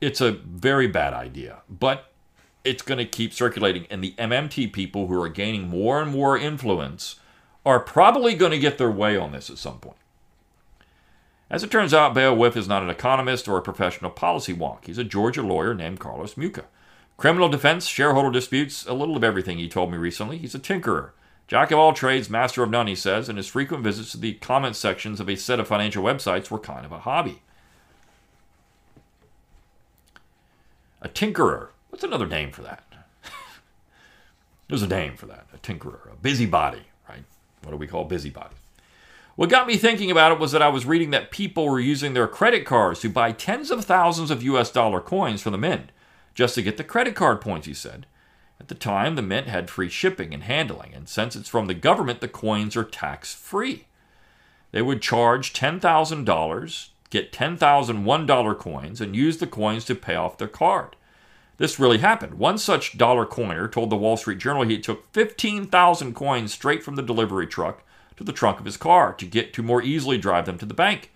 it's 0.00 0.20
a 0.20 0.32
very 0.32 0.86
bad 0.86 1.12
idea, 1.12 1.58
but 1.68 2.12
it's 2.64 2.82
going 2.82 2.98
to 2.98 3.04
keep 3.04 3.32
circulating. 3.32 3.86
And 3.90 4.02
the 4.02 4.14
MMT 4.18 4.72
people 4.72 5.06
who 5.06 5.20
are 5.20 5.28
gaining 5.28 5.68
more 5.68 6.00
and 6.00 6.10
more 6.10 6.36
influence 6.36 7.16
are 7.64 7.80
probably 7.80 8.34
going 8.34 8.52
to 8.52 8.58
get 8.58 8.78
their 8.78 8.90
way 8.90 9.16
on 9.16 9.32
this 9.32 9.50
at 9.50 9.58
some 9.58 9.78
point. 9.78 9.96
As 11.50 11.64
it 11.64 11.70
turns 11.70 11.92
out, 11.92 12.14
Beowulf 12.14 12.56
is 12.56 12.68
not 12.68 12.84
an 12.84 12.90
economist 12.90 13.48
or 13.48 13.58
a 13.58 13.62
professional 13.62 14.12
policy 14.12 14.54
wonk. 14.54 14.84
He's 14.84 14.98
a 14.98 15.04
Georgia 15.04 15.42
lawyer 15.42 15.74
named 15.74 15.98
Carlos 15.98 16.36
Mucha. 16.36 16.64
Criminal 17.16 17.48
defense, 17.48 17.86
shareholder 17.86 18.30
disputes, 18.30 18.86
a 18.86 18.94
little 18.94 19.16
of 19.16 19.24
everything, 19.24 19.58
he 19.58 19.68
told 19.68 19.90
me 19.90 19.98
recently. 19.98 20.38
He's 20.38 20.54
a 20.54 20.60
tinkerer. 20.60 21.10
Jack 21.48 21.72
of 21.72 21.78
all 21.80 21.92
trades, 21.92 22.30
master 22.30 22.62
of 22.62 22.70
none, 22.70 22.86
he 22.86 22.94
says, 22.94 23.28
and 23.28 23.36
his 23.36 23.48
frequent 23.48 23.82
visits 23.82 24.12
to 24.12 24.18
the 24.18 24.34
comment 24.34 24.76
sections 24.76 25.18
of 25.18 25.28
a 25.28 25.34
set 25.34 25.58
of 25.58 25.66
financial 25.66 26.04
websites 26.04 26.50
were 26.50 26.58
kind 26.60 26.86
of 26.86 26.92
a 26.92 27.00
hobby. 27.00 27.42
A 31.02 31.08
tinkerer. 31.08 31.70
What's 31.88 32.04
another 32.04 32.28
name 32.28 32.52
for 32.52 32.62
that? 32.62 32.84
There's 34.68 34.82
a 34.82 34.86
name 34.86 35.16
for 35.16 35.26
that. 35.26 35.48
A 35.52 35.58
tinkerer, 35.58 36.12
a 36.12 36.16
busybody, 36.22 36.82
right? 37.08 37.24
What 37.62 37.72
do 37.72 37.76
we 37.76 37.88
call 37.88 38.04
busybody? 38.04 38.54
What 39.40 39.48
got 39.48 39.66
me 39.66 39.78
thinking 39.78 40.10
about 40.10 40.32
it 40.32 40.38
was 40.38 40.52
that 40.52 40.60
I 40.60 40.68
was 40.68 40.84
reading 40.84 41.12
that 41.12 41.30
people 41.30 41.66
were 41.66 41.80
using 41.80 42.12
their 42.12 42.28
credit 42.28 42.66
cards 42.66 43.00
to 43.00 43.08
buy 43.08 43.32
tens 43.32 43.70
of 43.70 43.86
thousands 43.86 44.30
of 44.30 44.42
US 44.42 44.70
dollar 44.70 45.00
coins 45.00 45.40
from 45.40 45.52
the 45.52 45.58
mint 45.58 45.92
just 46.34 46.56
to 46.56 46.62
get 46.62 46.76
the 46.76 46.84
credit 46.84 47.14
card 47.14 47.40
points, 47.40 47.66
he 47.66 47.72
said. 47.72 48.04
At 48.60 48.68
the 48.68 48.74
time, 48.74 49.14
the 49.14 49.22
mint 49.22 49.46
had 49.46 49.70
free 49.70 49.88
shipping 49.88 50.34
and 50.34 50.42
handling, 50.42 50.92
and 50.92 51.08
since 51.08 51.36
it's 51.36 51.48
from 51.48 51.68
the 51.68 51.72
government, 51.72 52.20
the 52.20 52.28
coins 52.28 52.76
are 52.76 52.84
tax 52.84 53.34
free. 53.34 53.86
They 54.72 54.82
would 54.82 55.00
charge 55.00 55.54
$10,000, 55.54 56.88
get 57.08 57.32
$10,000 57.32 58.04
$1 58.04 58.58
coins, 58.58 59.00
and 59.00 59.16
use 59.16 59.38
the 59.38 59.46
coins 59.46 59.86
to 59.86 59.94
pay 59.94 60.16
off 60.16 60.36
their 60.36 60.48
card. 60.48 60.96
This 61.56 61.80
really 61.80 61.98
happened. 61.98 62.34
One 62.34 62.58
such 62.58 62.98
dollar 62.98 63.24
coiner 63.24 63.68
told 63.68 63.88
the 63.88 63.96
Wall 63.96 64.18
Street 64.18 64.38
Journal 64.38 64.64
he 64.64 64.78
took 64.78 65.10
15,000 65.14 66.14
coins 66.14 66.52
straight 66.52 66.82
from 66.82 66.96
the 66.96 67.02
delivery 67.02 67.46
truck 67.46 67.84
to 68.20 68.24
the 68.24 68.32
trunk 68.34 68.58
of 68.58 68.66
his 68.66 68.76
car 68.76 69.14
to 69.14 69.24
get 69.24 69.54
to 69.54 69.62
more 69.62 69.80
easily 69.82 70.18
drive 70.18 70.44
them 70.44 70.58
to 70.58 70.66
the 70.66 70.74
bank. 70.74 71.10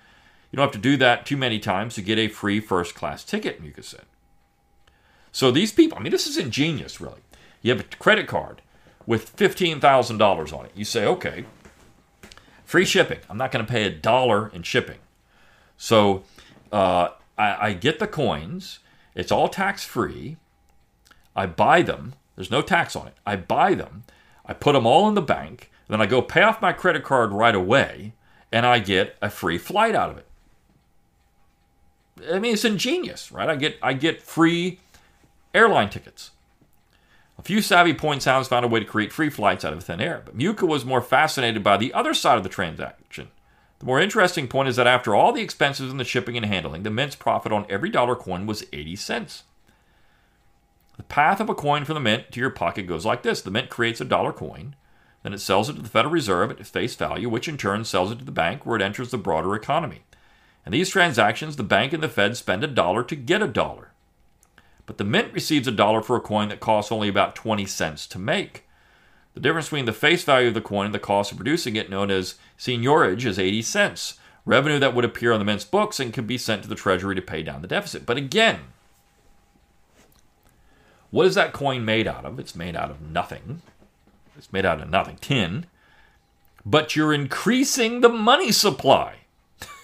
You 0.50 0.56
don't 0.56 0.64
have 0.64 0.72
to 0.72 0.78
do 0.78 0.96
that 0.96 1.26
too 1.26 1.36
many 1.36 1.58
times 1.58 1.94
to 1.94 2.02
get 2.02 2.18
a 2.18 2.28
free 2.28 2.60
first 2.60 2.94
class 2.94 3.22
ticket, 3.24 3.60
Mucha 3.60 3.82
said. 3.82 4.06
So 5.30 5.50
these 5.50 5.70
people, 5.70 5.98
I 5.98 6.00
mean, 6.00 6.12
this 6.12 6.26
is 6.26 6.38
ingenious, 6.38 7.02
really. 7.02 7.20
You 7.60 7.72
have 7.72 7.80
a 7.80 7.96
credit 7.96 8.26
card 8.26 8.62
with 9.04 9.36
$15,000 9.36 10.58
on 10.58 10.64
it. 10.64 10.72
You 10.74 10.86
say, 10.86 11.04
okay, 11.04 11.44
free 12.64 12.86
shipping. 12.86 13.18
I'm 13.28 13.36
not 13.36 13.52
going 13.52 13.66
to 13.66 13.70
pay 13.70 13.84
a 13.84 13.90
dollar 13.90 14.48
in 14.48 14.62
shipping. 14.62 15.00
So 15.76 16.22
uh, 16.72 17.08
I, 17.36 17.66
I 17.66 17.72
get 17.74 17.98
the 17.98 18.06
coins. 18.06 18.78
It's 19.14 19.30
all 19.30 19.48
tax 19.48 19.84
free. 19.84 20.38
I 21.36 21.44
buy 21.44 21.82
them. 21.82 22.14
There's 22.34 22.50
no 22.50 22.62
tax 22.62 22.96
on 22.96 23.08
it. 23.08 23.14
I 23.26 23.36
buy 23.36 23.74
them. 23.74 24.04
I 24.46 24.54
put 24.54 24.72
them 24.72 24.86
all 24.86 25.06
in 25.06 25.14
the 25.14 25.20
bank. 25.20 25.70
Then 25.88 26.00
I 26.00 26.06
go 26.06 26.22
pay 26.22 26.42
off 26.42 26.62
my 26.62 26.72
credit 26.72 27.04
card 27.04 27.32
right 27.32 27.54
away, 27.54 28.14
and 28.50 28.64
I 28.64 28.78
get 28.78 29.16
a 29.20 29.30
free 29.30 29.58
flight 29.58 29.94
out 29.94 30.10
of 30.10 30.18
it. 30.18 30.26
I 32.32 32.38
mean, 32.38 32.54
it's 32.54 32.64
ingenious, 32.64 33.32
right? 33.32 33.48
I 33.48 33.56
get 33.56 33.76
I 33.82 33.92
get 33.92 34.22
free 34.22 34.80
airline 35.52 35.90
tickets. 35.90 36.30
A 37.38 37.42
few 37.42 37.60
savvy 37.60 37.94
point 37.94 38.22
sounds 38.22 38.48
found 38.48 38.64
a 38.64 38.68
way 38.68 38.80
to 38.80 38.86
create 38.86 39.12
free 39.12 39.28
flights 39.28 39.64
out 39.64 39.72
of 39.72 39.82
thin 39.82 40.00
air, 40.00 40.22
but 40.24 40.36
Mucha 40.36 40.66
was 40.66 40.84
more 40.84 41.02
fascinated 41.02 41.64
by 41.64 41.76
the 41.76 41.92
other 41.92 42.14
side 42.14 42.38
of 42.38 42.44
the 42.44 42.48
transaction. 42.48 43.28
The 43.80 43.86
more 43.86 44.00
interesting 44.00 44.46
point 44.46 44.68
is 44.68 44.76
that 44.76 44.86
after 44.86 45.14
all 45.14 45.32
the 45.32 45.42
expenses 45.42 45.90
in 45.90 45.96
the 45.96 46.04
shipping 46.04 46.36
and 46.36 46.46
handling, 46.46 46.84
the 46.84 46.90
mint's 46.90 47.16
profit 47.16 47.52
on 47.52 47.66
every 47.68 47.90
dollar 47.90 48.14
coin 48.14 48.46
was 48.46 48.64
80 48.72 48.96
cents. 48.96 49.42
The 50.96 51.02
path 51.02 51.40
of 51.40 51.50
a 51.50 51.54
coin 51.54 51.84
from 51.84 51.94
the 51.94 52.00
mint 52.00 52.30
to 52.30 52.40
your 52.40 52.50
pocket 52.50 52.86
goes 52.86 53.04
like 53.04 53.22
this 53.22 53.42
the 53.42 53.50
mint 53.50 53.68
creates 53.68 54.00
a 54.00 54.04
dollar 54.04 54.32
coin, 54.32 54.76
then 55.24 55.32
it 55.32 55.40
sells 55.40 55.70
it 55.70 55.72
to 55.72 55.82
the 55.82 55.88
Federal 55.88 56.12
Reserve 56.12 56.50
at 56.50 56.66
face 56.66 56.94
value, 56.94 57.30
which 57.30 57.48
in 57.48 57.56
turn 57.56 57.84
sells 57.84 58.12
it 58.12 58.18
to 58.18 58.24
the 58.24 58.30
bank 58.30 58.64
where 58.64 58.76
it 58.76 58.82
enters 58.82 59.10
the 59.10 59.18
broader 59.18 59.54
economy. 59.54 60.02
In 60.66 60.72
these 60.72 60.90
transactions, 60.90 61.56
the 61.56 61.62
bank 61.62 61.94
and 61.94 62.02
the 62.02 62.10
Fed 62.10 62.36
spend 62.36 62.62
a 62.62 62.68
dollar 62.68 63.02
to 63.04 63.16
get 63.16 63.42
a 63.42 63.48
dollar. 63.48 63.90
But 64.84 64.98
the 64.98 65.04
mint 65.04 65.32
receives 65.32 65.66
a 65.66 65.72
dollar 65.72 66.02
for 66.02 66.14
a 66.14 66.20
coin 66.20 66.50
that 66.50 66.60
costs 66.60 66.92
only 66.92 67.08
about 67.08 67.34
20 67.34 67.64
cents 67.64 68.06
to 68.08 68.18
make. 68.18 68.66
The 69.32 69.40
difference 69.40 69.66
between 69.66 69.86
the 69.86 69.94
face 69.94 70.24
value 70.24 70.48
of 70.48 70.54
the 70.54 70.60
coin 70.60 70.84
and 70.84 70.94
the 70.94 70.98
cost 70.98 71.32
of 71.32 71.38
producing 71.38 71.74
it, 71.74 71.88
known 71.88 72.10
as 72.10 72.34
seigniorage, 72.58 73.24
is 73.24 73.38
80 73.38 73.62
cents, 73.62 74.18
revenue 74.44 74.78
that 74.78 74.94
would 74.94 75.06
appear 75.06 75.32
on 75.32 75.38
the 75.38 75.44
mint's 75.46 75.64
books 75.64 75.98
and 75.98 76.12
could 76.12 76.26
be 76.26 76.36
sent 76.36 76.62
to 76.62 76.68
the 76.68 76.74
Treasury 76.74 77.14
to 77.14 77.22
pay 77.22 77.42
down 77.42 77.62
the 77.62 77.68
deficit. 77.68 78.04
But 78.04 78.18
again, 78.18 78.60
what 81.10 81.26
is 81.26 81.34
that 81.34 81.52
coin 81.52 81.84
made 81.84 82.06
out 82.06 82.24
of? 82.24 82.38
It's 82.38 82.54
made 82.54 82.76
out 82.76 82.90
of 82.90 83.00
nothing. 83.00 83.62
It's 84.36 84.52
made 84.52 84.66
out 84.66 84.80
of 84.80 84.90
nothing, 84.90 85.16
tin. 85.20 85.66
But 86.66 86.96
you're 86.96 87.12
increasing 87.12 88.00
the 88.00 88.08
money 88.08 88.52
supply. 88.52 89.16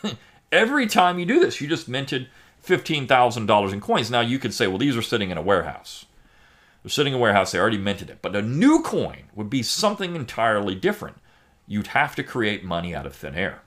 Every 0.52 0.86
time 0.86 1.18
you 1.18 1.26
do 1.26 1.40
this, 1.40 1.60
you 1.60 1.68
just 1.68 1.88
minted 1.88 2.28
$15,000 2.66 3.72
in 3.72 3.80
coins. 3.80 4.10
Now 4.10 4.20
you 4.20 4.38
could 4.38 4.54
say, 4.54 4.66
well, 4.66 4.78
these 4.78 4.96
are 4.96 5.02
sitting 5.02 5.30
in 5.30 5.38
a 5.38 5.42
warehouse. 5.42 6.06
They're 6.82 6.90
sitting 6.90 7.12
in 7.12 7.18
a 7.18 7.22
warehouse, 7.22 7.52
they 7.52 7.58
already 7.58 7.78
minted 7.78 8.10
it. 8.10 8.22
But 8.22 8.34
a 8.34 8.42
new 8.42 8.82
coin 8.82 9.24
would 9.34 9.50
be 9.50 9.62
something 9.62 10.16
entirely 10.16 10.74
different. 10.74 11.18
You'd 11.66 11.88
have 11.88 12.14
to 12.16 12.22
create 12.22 12.64
money 12.64 12.94
out 12.94 13.06
of 13.06 13.14
thin 13.14 13.34
air. 13.34 13.62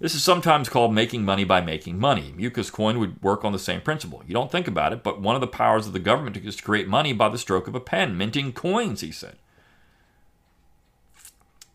This 0.00 0.14
is 0.14 0.22
sometimes 0.22 0.70
called 0.70 0.94
making 0.94 1.26
money 1.26 1.44
by 1.44 1.60
making 1.60 1.98
money. 1.98 2.32
Mucha's 2.34 2.70
coin 2.70 2.98
would 2.98 3.22
work 3.22 3.44
on 3.44 3.52
the 3.52 3.58
same 3.58 3.82
principle. 3.82 4.22
You 4.26 4.32
don't 4.32 4.50
think 4.50 4.66
about 4.66 4.94
it, 4.94 5.02
but 5.02 5.20
one 5.20 5.34
of 5.34 5.42
the 5.42 5.46
powers 5.46 5.86
of 5.86 5.92
the 5.92 5.98
government 5.98 6.38
is 6.38 6.56
to 6.56 6.62
create 6.62 6.88
money 6.88 7.12
by 7.12 7.28
the 7.28 7.36
stroke 7.36 7.68
of 7.68 7.74
a 7.74 7.80
pen, 7.80 8.16
minting 8.16 8.54
coins, 8.54 9.02
he 9.02 9.12
said. 9.12 9.36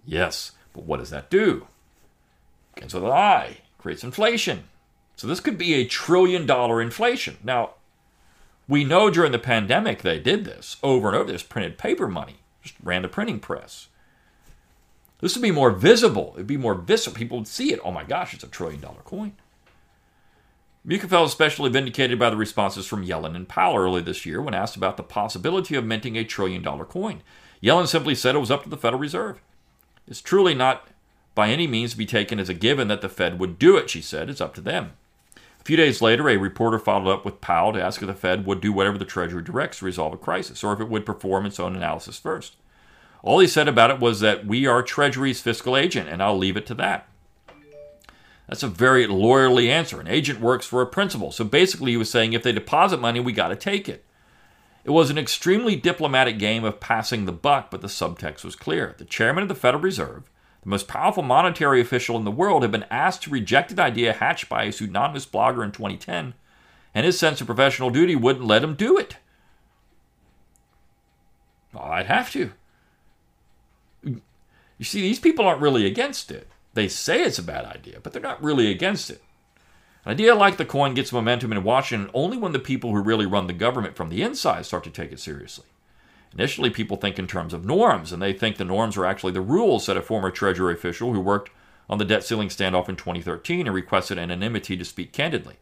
Yes, 0.03 0.53
but 0.73 0.85
what 0.85 0.97
does 0.97 1.11
that 1.11 1.29
do? 1.29 1.67
With 2.81 2.95
an 2.95 3.05
I 3.05 3.57
creates 3.77 4.03
inflation. 4.03 4.63
So 5.15 5.27
this 5.27 5.39
could 5.39 5.57
be 5.57 5.75
a 5.75 5.85
trillion 5.85 6.47
dollar 6.47 6.81
inflation. 6.81 7.37
Now, 7.43 7.75
we 8.67 8.83
know 8.83 9.11
during 9.11 9.31
the 9.31 9.39
pandemic 9.39 10.01
they 10.01 10.19
did 10.19 10.45
this 10.45 10.77
over 10.81 11.07
and 11.07 11.15
over. 11.15 11.25
There's 11.25 11.43
printed 11.43 11.77
paper 11.77 12.07
money, 12.07 12.37
just 12.63 12.75
ran 12.83 13.03
the 13.03 13.07
printing 13.07 13.39
press. 13.39 13.87
This 15.25 15.35
would 15.35 15.41
be 15.41 15.49
more 15.49 15.71
visible. 15.71 16.33
It'd 16.35 16.45
be 16.45 16.55
more 16.55 16.75
visible. 16.75 17.17
People 17.17 17.39
would 17.39 17.47
see 17.47 17.73
it. 17.73 17.79
Oh 17.83 17.89
my 17.89 18.03
gosh, 18.03 18.35
it's 18.35 18.43
a 18.43 18.47
trillion 18.47 18.79
dollar 18.79 19.01
coin. 19.03 19.33
Mucha 20.83 21.07
felt 21.07 21.27
especially 21.27 21.71
vindicated 21.71 22.19
by 22.19 22.29
the 22.29 22.35
responses 22.35 22.85
from 22.85 23.03
Yellen 23.03 23.35
and 23.35 23.49
Powell 23.49 23.75
early 23.75 24.03
this 24.03 24.23
year 24.27 24.39
when 24.39 24.53
asked 24.53 24.75
about 24.75 24.97
the 24.97 25.01
possibility 25.01 25.73
of 25.73 25.83
minting 25.83 26.15
a 26.15 26.23
trillion 26.23 26.61
dollar 26.61 26.85
coin. 26.85 27.23
Yellen 27.63 27.87
simply 27.87 28.13
said 28.13 28.35
it 28.35 28.39
was 28.39 28.51
up 28.51 28.65
to 28.65 28.69
the 28.69 28.77
Federal 28.77 28.99
Reserve. 28.99 29.41
It's 30.07 30.21
truly 30.21 30.53
not 30.53 30.89
by 31.33 31.49
any 31.49 31.65
means 31.65 31.93
to 31.93 31.97
be 31.97 32.05
taken 32.05 32.39
as 32.39 32.47
a 32.47 32.53
given 32.53 32.87
that 32.89 33.01
the 33.01 33.09
Fed 33.09 33.39
would 33.39 33.57
do 33.57 33.77
it, 33.77 33.89
she 33.89 34.01
said. 34.01 34.29
It's 34.29 34.41
up 34.41 34.53
to 34.53 34.61
them. 34.61 34.91
A 35.59 35.63
few 35.63 35.75
days 35.75 36.03
later, 36.03 36.29
a 36.29 36.37
reporter 36.37 36.77
followed 36.77 37.11
up 37.11 37.25
with 37.25 37.41
Powell 37.41 37.73
to 37.73 37.81
ask 37.81 37.99
if 37.99 38.07
the 38.07 38.13
Fed 38.13 38.45
would 38.45 38.61
do 38.61 38.71
whatever 38.71 38.99
the 38.99 39.05
Treasury 39.05 39.41
directs 39.41 39.79
to 39.79 39.85
resolve 39.85 40.13
a 40.13 40.17
crisis, 40.17 40.63
or 40.63 40.73
if 40.73 40.79
it 40.79 40.87
would 40.87 41.03
perform 41.03 41.47
its 41.47 41.59
own 41.59 41.75
analysis 41.75 42.19
first. 42.19 42.57
All 43.25 43.39
he 43.39 43.47
said 43.47 43.67
about 43.67 43.91
it 43.91 43.99
was 43.99 44.21
that 44.21 44.45
we 44.45 44.65
are 44.65 44.81
Treasury's 44.81 45.41
fiscal 45.41 45.75
agent, 45.75 46.07
and 46.07 46.23
I'll 46.23 46.37
leave 46.37 46.55
it 46.55 46.65
to 46.67 46.73
that. 46.75 47.09
That's 48.47 48.63
a 48.63 48.69
very 48.69 49.07
lawyerly 49.07 49.67
answer. 49.67 49.99
An 49.99 50.07
agent 50.07 50.39
works 50.39 50.65
for 50.65 50.81
a 50.81 50.87
principal. 50.87 51.31
So 51.31 51.43
basically, 51.43 51.91
he 51.91 51.97
was 51.97 52.09
saying 52.09 52.31
if 52.31 52.43
they 52.43 52.53
deposit 52.53 53.01
money, 53.01 53.19
we 53.19 53.33
got 53.33 53.49
to 53.49 53.57
take 53.57 53.89
it. 53.89 54.05
It 54.85 54.91
was 54.91 55.09
an 55.09 55.17
extremely 55.17 55.75
diplomatic 55.75 56.39
game 56.39 56.63
of 56.63 56.79
passing 56.79 57.25
the 57.25 57.33
buck, 57.33 57.69
but 57.69 57.81
the 57.81 57.87
subtext 57.87 58.45
was 58.45 58.55
clear. 58.55 58.95
The 58.97 59.03
chairman 59.03 59.41
of 59.41 59.49
the 59.49 59.55
Federal 59.55 59.83
Reserve 59.83 60.29
the 60.65 60.69
most 60.69 60.87
powerful 60.87 61.21
monetary 61.21 61.79
official 61.79 62.17
in 62.17 62.25
the 62.25 62.31
world, 62.31 62.63
had 62.63 62.71
been 62.71 62.87
asked 62.89 63.21
to 63.21 63.29
reject 63.29 63.71
an 63.71 63.79
idea 63.79 64.13
hatched 64.13 64.49
by 64.49 64.63
a 64.63 64.71
pseudonymous 64.71 65.27
blogger 65.27 65.63
in 65.63 65.71
2010, 65.71 66.33
and 66.95 67.05
his 67.05 67.19
sense 67.19 67.39
of 67.39 67.45
professional 67.45 67.91
duty 67.91 68.15
wouldn't 68.15 68.47
let 68.47 68.63
him 68.63 68.73
do 68.73 68.97
it. 68.97 69.17
Well, 71.71 71.83
I'd 71.83 72.07
have 72.07 72.31
to. 72.31 72.51
You 74.77 74.85
see, 74.85 75.01
these 75.01 75.19
people 75.19 75.45
aren't 75.45 75.61
really 75.61 75.85
against 75.85 76.31
it. 76.31 76.47
They 76.73 76.87
say 76.87 77.23
it's 77.23 77.39
a 77.39 77.43
bad 77.43 77.65
idea, 77.65 77.99
but 78.03 78.11
they're 78.11 78.21
not 78.21 78.43
really 78.43 78.69
against 78.69 79.09
it. 79.09 79.23
An 80.03 80.11
idea 80.11 80.35
like 80.35 80.57
the 80.57 80.65
coin 80.65 80.93
gets 80.93 81.13
momentum 81.13 81.51
in 81.51 81.63
Washington 81.63 82.11
only 82.13 82.37
when 82.37 82.51
the 82.51 82.59
people 82.59 82.91
who 82.91 83.01
really 83.01 83.25
run 83.25 83.47
the 83.47 83.53
government 83.53 83.95
from 83.95 84.09
the 84.09 84.21
inside 84.21 84.65
start 84.65 84.83
to 84.83 84.89
take 84.89 85.11
it 85.11 85.19
seriously. 85.19 85.65
Initially, 86.33 86.69
people 86.69 86.97
think 86.97 87.17
in 87.17 87.27
terms 87.27 87.53
of 87.53 87.65
norms, 87.65 88.11
and 88.11 88.21
they 88.21 88.33
think 88.33 88.57
the 88.57 88.65
norms 88.65 88.97
are 88.97 89.05
actually 89.05 89.31
the 89.31 89.41
rules, 89.41 89.85
said 89.85 89.95
a 89.95 90.01
former 90.01 90.29
Treasury 90.29 90.73
official 90.73 91.13
who 91.13 91.21
worked 91.21 91.49
on 91.89 91.97
the 91.97 92.05
debt 92.05 92.23
ceiling 92.23 92.49
standoff 92.49 92.89
in 92.89 92.97
2013 92.97 93.67
and 93.67 93.73
requested 93.73 94.17
anonymity 94.17 94.75
to 94.75 94.83
speak 94.83 95.13
candidly. 95.13 95.55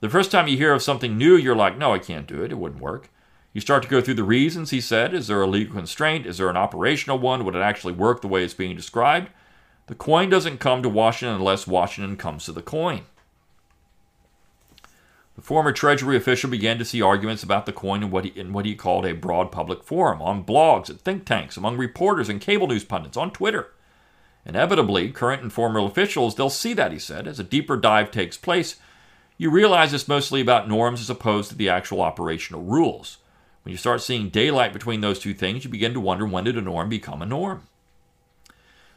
The 0.00 0.10
first 0.10 0.30
time 0.30 0.48
you 0.48 0.58
hear 0.58 0.74
of 0.74 0.82
something 0.82 1.16
new, 1.16 1.34
you're 1.36 1.56
like, 1.56 1.78
no, 1.78 1.94
I 1.94 1.98
can't 1.98 2.26
do 2.26 2.42
it. 2.42 2.52
It 2.52 2.58
wouldn't 2.58 2.82
work. 2.82 3.08
You 3.56 3.62
start 3.62 3.82
to 3.84 3.88
go 3.88 4.02
through 4.02 4.16
the 4.16 4.22
reasons, 4.22 4.68
he 4.68 4.82
said. 4.82 5.14
Is 5.14 5.28
there 5.28 5.40
a 5.40 5.46
legal 5.46 5.76
constraint? 5.76 6.26
Is 6.26 6.36
there 6.36 6.50
an 6.50 6.58
operational 6.58 7.18
one? 7.18 7.42
Would 7.42 7.56
it 7.56 7.62
actually 7.62 7.94
work 7.94 8.20
the 8.20 8.28
way 8.28 8.44
it's 8.44 8.52
being 8.52 8.76
described? 8.76 9.30
The 9.86 9.94
coin 9.94 10.28
doesn't 10.28 10.60
come 10.60 10.82
to 10.82 10.90
Washington 10.90 11.36
unless 11.36 11.66
Washington 11.66 12.18
comes 12.18 12.44
to 12.44 12.52
the 12.52 12.60
coin. 12.60 13.04
The 15.36 15.40
former 15.40 15.72
Treasury 15.72 16.18
official 16.18 16.50
began 16.50 16.76
to 16.76 16.84
see 16.84 17.00
arguments 17.00 17.42
about 17.42 17.64
the 17.64 17.72
coin 17.72 18.02
in 18.02 18.10
what, 18.10 18.26
he, 18.26 18.38
in 18.38 18.52
what 18.52 18.66
he 18.66 18.74
called 18.74 19.06
a 19.06 19.14
broad 19.14 19.50
public 19.50 19.82
forum, 19.82 20.20
on 20.20 20.44
blogs, 20.44 20.90
at 20.90 21.00
think 21.00 21.24
tanks, 21.24 21.56
among 21.56 21.78
reporters 21.78 22.28
and 22.28 22.42
cable 22.42 22.66
news 22.66 22.84
pundits, 22.84 23.16
on 23.16 23.30
Twitter. 23.30 23.68
Inevitably, 24.44 25.12
current 25.12 25.40
and 25.40 25.50
former 25.50 25.80
officials, 25.80 26.34
they'll 26.34 26.50
see 26.50 26.74
that, 26.74 26.92
he 26.92 26.98
said. 26.98 27.26
As 27.26 27.40
a 27.40 27.42
deeper 27.42 27.78
dive 27.78 28.10
takes 28.10 28.36
place, 28.36 28.76
You 29.38 29.48
realize 29.48 29.94
it's 29.94 30.08
mostly 30.08 30.42
about 30.42 30.68
norms 30.68 31.00
as 31.00 31.08
opposed 31.08 31.48
to 31.48 31.56
the 31.56 31.70
actual 31.70 32.02
operational 32.02 32.62
rules. 32.62 33.16
When 33.66 33.72
you 33.72 33.78
start 33.78 34.00
seeing 34.00 34.28
daylight 34.28 34.72
between 34.72 35.00
those 35.00 35.18
two 35.18 35.34
things, 35.34 35.64
you 35.64 35.70
begin 35.70 35.92
to 35.94 35.98
wonder 35.98 36.24
when 36.24 36.44
did 36.44 36.56
a 36.56 36.60
norm 36.60 36.88
become 36.88 37.20
a 37.20 37.26
norm? 37.26 37.62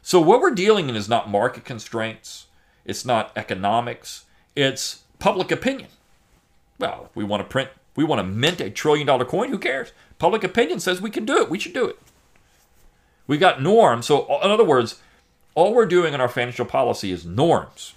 So, 0.00 0.20
what 0.20 0.40
we're 0.40 0.54
dealing 0.54 0.88
in 0.88 0.94
is 0.94 1.08
not 1.08 1.28
market 1.28 1.64
constraints, 1.64 2.46
it's 2.84 3.04
not 3.04 3.32
economics, 3.34 4.26
it's 4.54 5.02
public 5.18 5.50
opinion. 5.50 5.88
Well, 6.78 7.08
if 7.10 7.16
we 7.16 7.24
want 7.24 7.40
to 7.40 7.48
print, 7.48 7.70
we 7.96 8.04
want 8.04 8.20
to 8.20 8.22
mint 8.22 8.60
a 8.60 8.70
trillion 8.70 9.08
dollar 9.08 9.24
coin, 9.24 9.48
who 9.48 9.58
cares? 9.58 9.90
Public 10.20 10.44
opinion 10.44 10.78
says 10.78 11.00
we 11.00 11.10
can 11.10 11.24
do 11.24 11.38
it, 11.38 11.50
we 11.50 11.58
should 11.58 11.74
do 11.74 11.86
it. 11.86 11.98
We 13.26 13.38
got 13.38 13.60
norms. 13.60 14.06
So, 14.06 14.24
in 14.40 14.52
other 14.52 14.62
words, 14.62 15.00
all 15.56 15.74
we're 15.74 15.84
doing 15.84 16.14
in 16.14 16.20
our 16.20 16.28
financial 16.28 16.64
policy 16.64 17.10
is 17.10 17.26
norms. 17.26 17.94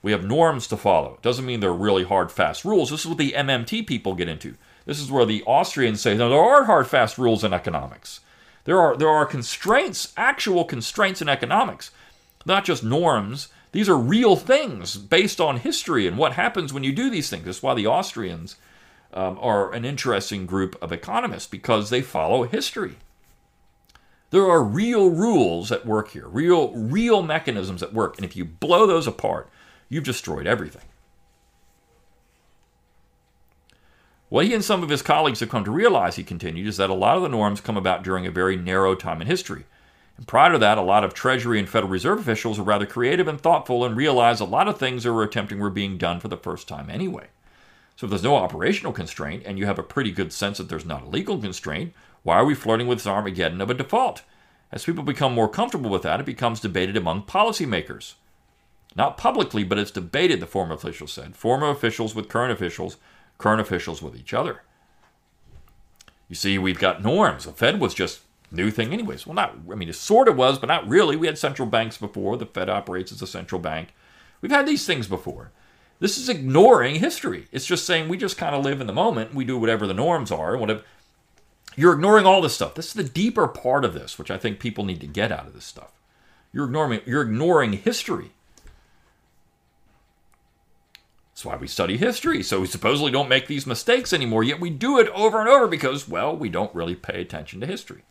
We 0.00 0.12
have 0.12 0.24
norms 0.24 0.68
to 0.68 0.78
follow. 0.78 1.16
It 1.16 1.22
doesn't 1.22 1.44
mean 1.44 1.60
they're 1.60 1.70
really 1.70 2.04
hard, 2.04 2.32
fast 2.32 2.64
rules. 2.64 2.88
This 2.88 3.00
is 3.00 3.08
what 3.08 3.18
the 3.18 3.32
MMT 3.32 3.86
people 3.86 4.14
get 4.14 4.30
into. 4.30 4.54
This 4.86 5.00
is 5.00 5.10
where 5.10 5.24
the 5.24 5.42
Austrians 5.44 6.00
say, 6.00 6.16
no, 6.16 6.28
there 6.28 6.38
are 6.38 6.64
hard, 6.64 6.86
fast 6.86 7.18
rules 7.18 7.44
in 7.44 7.52
economics. 7.52 8.20
There 8.64 8.80
are, 8.80 8.96
there 8.96 9.08
are 9.08 9.26
constraints, 9.26 10.12
actual 10.16 10.64
constraints 10.64 11.22
in 11.22 11.28
economics, 11.28 11.90
not 12.46 12.64
just 12.64 12.84
norms. 12.84 13.48
These 13.72 13.88
are 13.88 13.96
real 13.96 14.36
things 14.36 14.96
based 14.96 15.40
on 15.40 15.58
history 15.58 16.06
and 16.06 16.16
what 16.16 16.34
happens 16.34 16.72
when 16.72 16.84
you 16.84 16.92
do 16.92 17.10
these 17.10 17.30
things. 17.30 17.44
That's 17.44 17.62
why 17.62 17.74
the 17.74 17.86
Austrians 17.86 18.56
um, 19.12 19.38
are 19.40 19.72
an 19.72 19.84
interesting 19.84 20.46
group 20.46 20.76
of 20.82 20.92
economists 20.92 21.46
because 21.46 21.90
they 21.90 22.02
follow 22.02 22.44
history. 22.44 22.96
There 24.30 24.50
are 24.50 24.62
real 24.62 25.10
rules 25.10 25.70
at 25.70 25.86
work 25.86 26.10
here, 26.10 26.26
real, 26.26 26.72
real 26.72 27.22
mechanisms 27.22 27.82
at 27.82 27.94
work. 27.94 28.16
And 28.16 28.24
if 28.24 28.34
you 28.34 28.44
blow 28.44 28.86
those 28.86 29.06
apart, 29.06 29.48
you've 29.88 30.04
destroyed 30.04 30.46
everything. 30.46 30.82
What 34.34 34.46
he 34.46 34.52
and 34.52 34.64
some 34.64 34.82
of 34.82 34.88
his 34.88 35.00
colleagues 35.00 35.38
have 35.38 35.48
come 35.48 35.62
to 35.62 35.70
realize, 35.70 36.16
he 36.16 36.24
continued, 36.24 36.66
is 36.66 36.76
that 36.78 36.90
a 36.90 36.92
lot 36.92 37.16
of 37.16 37.22
the 37.22 37.28
norms 37.28 37.60
come 37.60 37.76
about 37.76 38.02
during 38.02 38.26
a 38.26 38.32
very 38.32 38.56
narrow 38.56 38.96
time 38.96 39.20
in 39.20 39.28
history. 39.28 39.64
And 40.16 40.26
prior 40.26 40.50
to 40.50 40.58
that, 40.58 40.76
a 40.76 40.82
lot 40.82 41.04
of 41.04 41.14
Treasury 41.14 41.60
and 41.60 41.68
Federal 41.68 41.92
Reserve 41.92 42.18
officials 42.18 42.58
were 42.58 42.64
rather 42.64 42.84
creative 42.84 43.28
and 43.28 43.40
thoughtful 43.40 43.84
and 43.84 43.96
realized 43.96 44.40
a 44.40 44.44
lot 44.44 44.66
of 44.66 44.76
things 44.76 45.04
they 45.04 45.10
were 45.10 45.22
attempting 45.22 45.60
were 45.60 45.70
being 45.70 45.98
done 45.98 46.18
for 46.18 46.26
the 46.26 46.36
first 46.36 46.66
time 46.66 46.90
anyway. 46.90 47.28
So 47.94 48.06
if 48.06 48.10
there's 48.10 48.24
no 48.24 48.34
operational 48.34 48.92
constraint 48.92 49.44
and 49.46 49.56
you 49.56 49.66
have 49.66 49.78
a 49.78 49.84
pretty 49.84 50.10
good 50.10 50.32
sense 50.32 50.58
that 50.58 50.68
there's 50.68 50.84
not 50.84 51.04
a 51.04 51.08
legal 51.08 51.38
constraint, 51.38 51.92
why 52.24 52.34
are 52.34 52.44
we 52.44 52.56
flirting 52.56 52.88
with 52.88 52.98
this 52.98 53.06
Armageddon 53.06 53.60
of 53.60 53.70
a 53.70 53.74
default? 53.74 54.22
As 54.72 54.84
people 54.84 55.04
become 55.04 55.32
more 55.32 55.48
comfortable 55.48 55.90
with 55.90 56.02
that, 56.02 56.18
it 56.18 56.26
becomes 56.26 56.58
debated 56.58 56.96
among 56.96 57.22
policymakers. 57.22 58.14
Not 58.96 59.16
publicly, 59.16 59.62
but 59.62 59.78
it's 59.78 59.92
debated, 59.92 60.40
the 60.40 60.48
former 60.48 60.74
official 60.74 61.06
said. 61.06 61.36
Former 61.36 61.70
officials 61.70 62.16
with 62.16 62.28
current 62.28 62.50
officials 62.50 62.96
current 63.38 63.60
officials 63.60 64.02
with 64.02 64.16
each 64.16 64.34
other. 64.34 64.62
You 66.28 66.34
see, 66.34 66.58
we've 66.58 66.78
got 66.78 67.02
norms. 67.02 67.44
The 67.44 67.52
Fed 67.52 67.80
was 67.80 67.94
just 67.94 68.20
new 68.50 68.70
thing 68.70 68.92
anyways. 68.92 69.26
Well, 69.26 69.34
not 69.34 69.56
I 69.70 69.74
mean 69.74 69.88
it 69.88 69.94
sort 69.94 70.28
of 70.28 70.36
was, 70.36 70.58
but 70.58 70.68
not 70.68 70.88
really. 70.88 71.16
We 71.16 71.26
had 71.26 71.38
central 71.38 71.68
banks 71.68 71.98
before. 71.98 72.36
The 72.36 72.46
Fed 72.46 72.68
operates 72.68 73.12
as 73.12 73.22
a 73.22 73.26
central 73.26 73.60
bank. 73.60 73.94
We've 74.40 74.52
had 74.52 74.66
these 74.66 74.86
things 74.86 75.06
before. 75.06 75.52
This 76.00 76.18
is 76.18 76.28
ignoring 76.28 76.96
history. 76.96 77.46
It's 77.52 77.66
just 77.66 77.86
saying 77.86 78.08
we 78.08 78.16
just 78.16 78.36
kind 78.36 78.54
of 78.54 78.64
live 78.64 78.80
in 78.80 78.86
the 78.86 78.92
moment. 78.92 79.34
We 79.34 79.44
do 79.44 79.58
whatever 79.58 79.86
the 79.86 79.94
norms 79.94 80.30
are. 80.30 80.56
Whatever. 80.56 80.82
You're 81.76 81.94
ignoring 81.94 82.26
all 82.26 82.40
this 82.40 82.54
stuff. 82.54 82.74
This 82.74 82.88
is 82.88 82.94
the 82.94 83.04
deeper 83.04 83.48
part 83.48 83.84
of 83.84 83.94
this, 83.94 84.18
which 84.18 84.30
I 84.30 84.38
think 84.38 84.60
people 84.60 84.84
need 84.84 85.00
to 85.00 85.06
get 85.06 85.32
out 85.32 85.46
of 85.46 85.54
this 85.54 85.64
stuff. 85.64 85.92
You're 86.52 86.66
ignoring 86.66 87.00
you're 87.06 87.22
ignoring 87.22 87.72
history. 87.74 88.30
That's 91.34 91.44
why 91.44 91.56
we 91.56 91.66
study 91.66 91.96
history, 91.96 92.44
so 92.44 92.60
we 92.60 92.68
supposedly 92.68 93.10
don't 93.10 93.28
make 93.28 93.48
these 93.48 93.66
mistakes 93.66 94.12
anymore, 94.12 94.44
yet 94.44 94.60
we 94.60 94.70
do 94.70 95.00
it 95.00 95.08
over 95.08 95.40
and 95.40 95.48
over 95.48 95.66
because, 95.66 96.08
well, 96.08 96.36
we 96.36 96.48
don't 96.48 96.72
really 96.72 96.94
pay 96.94 97.20
attention 97.20 97.60
to 97.60 97.66
history. 97.66 98.02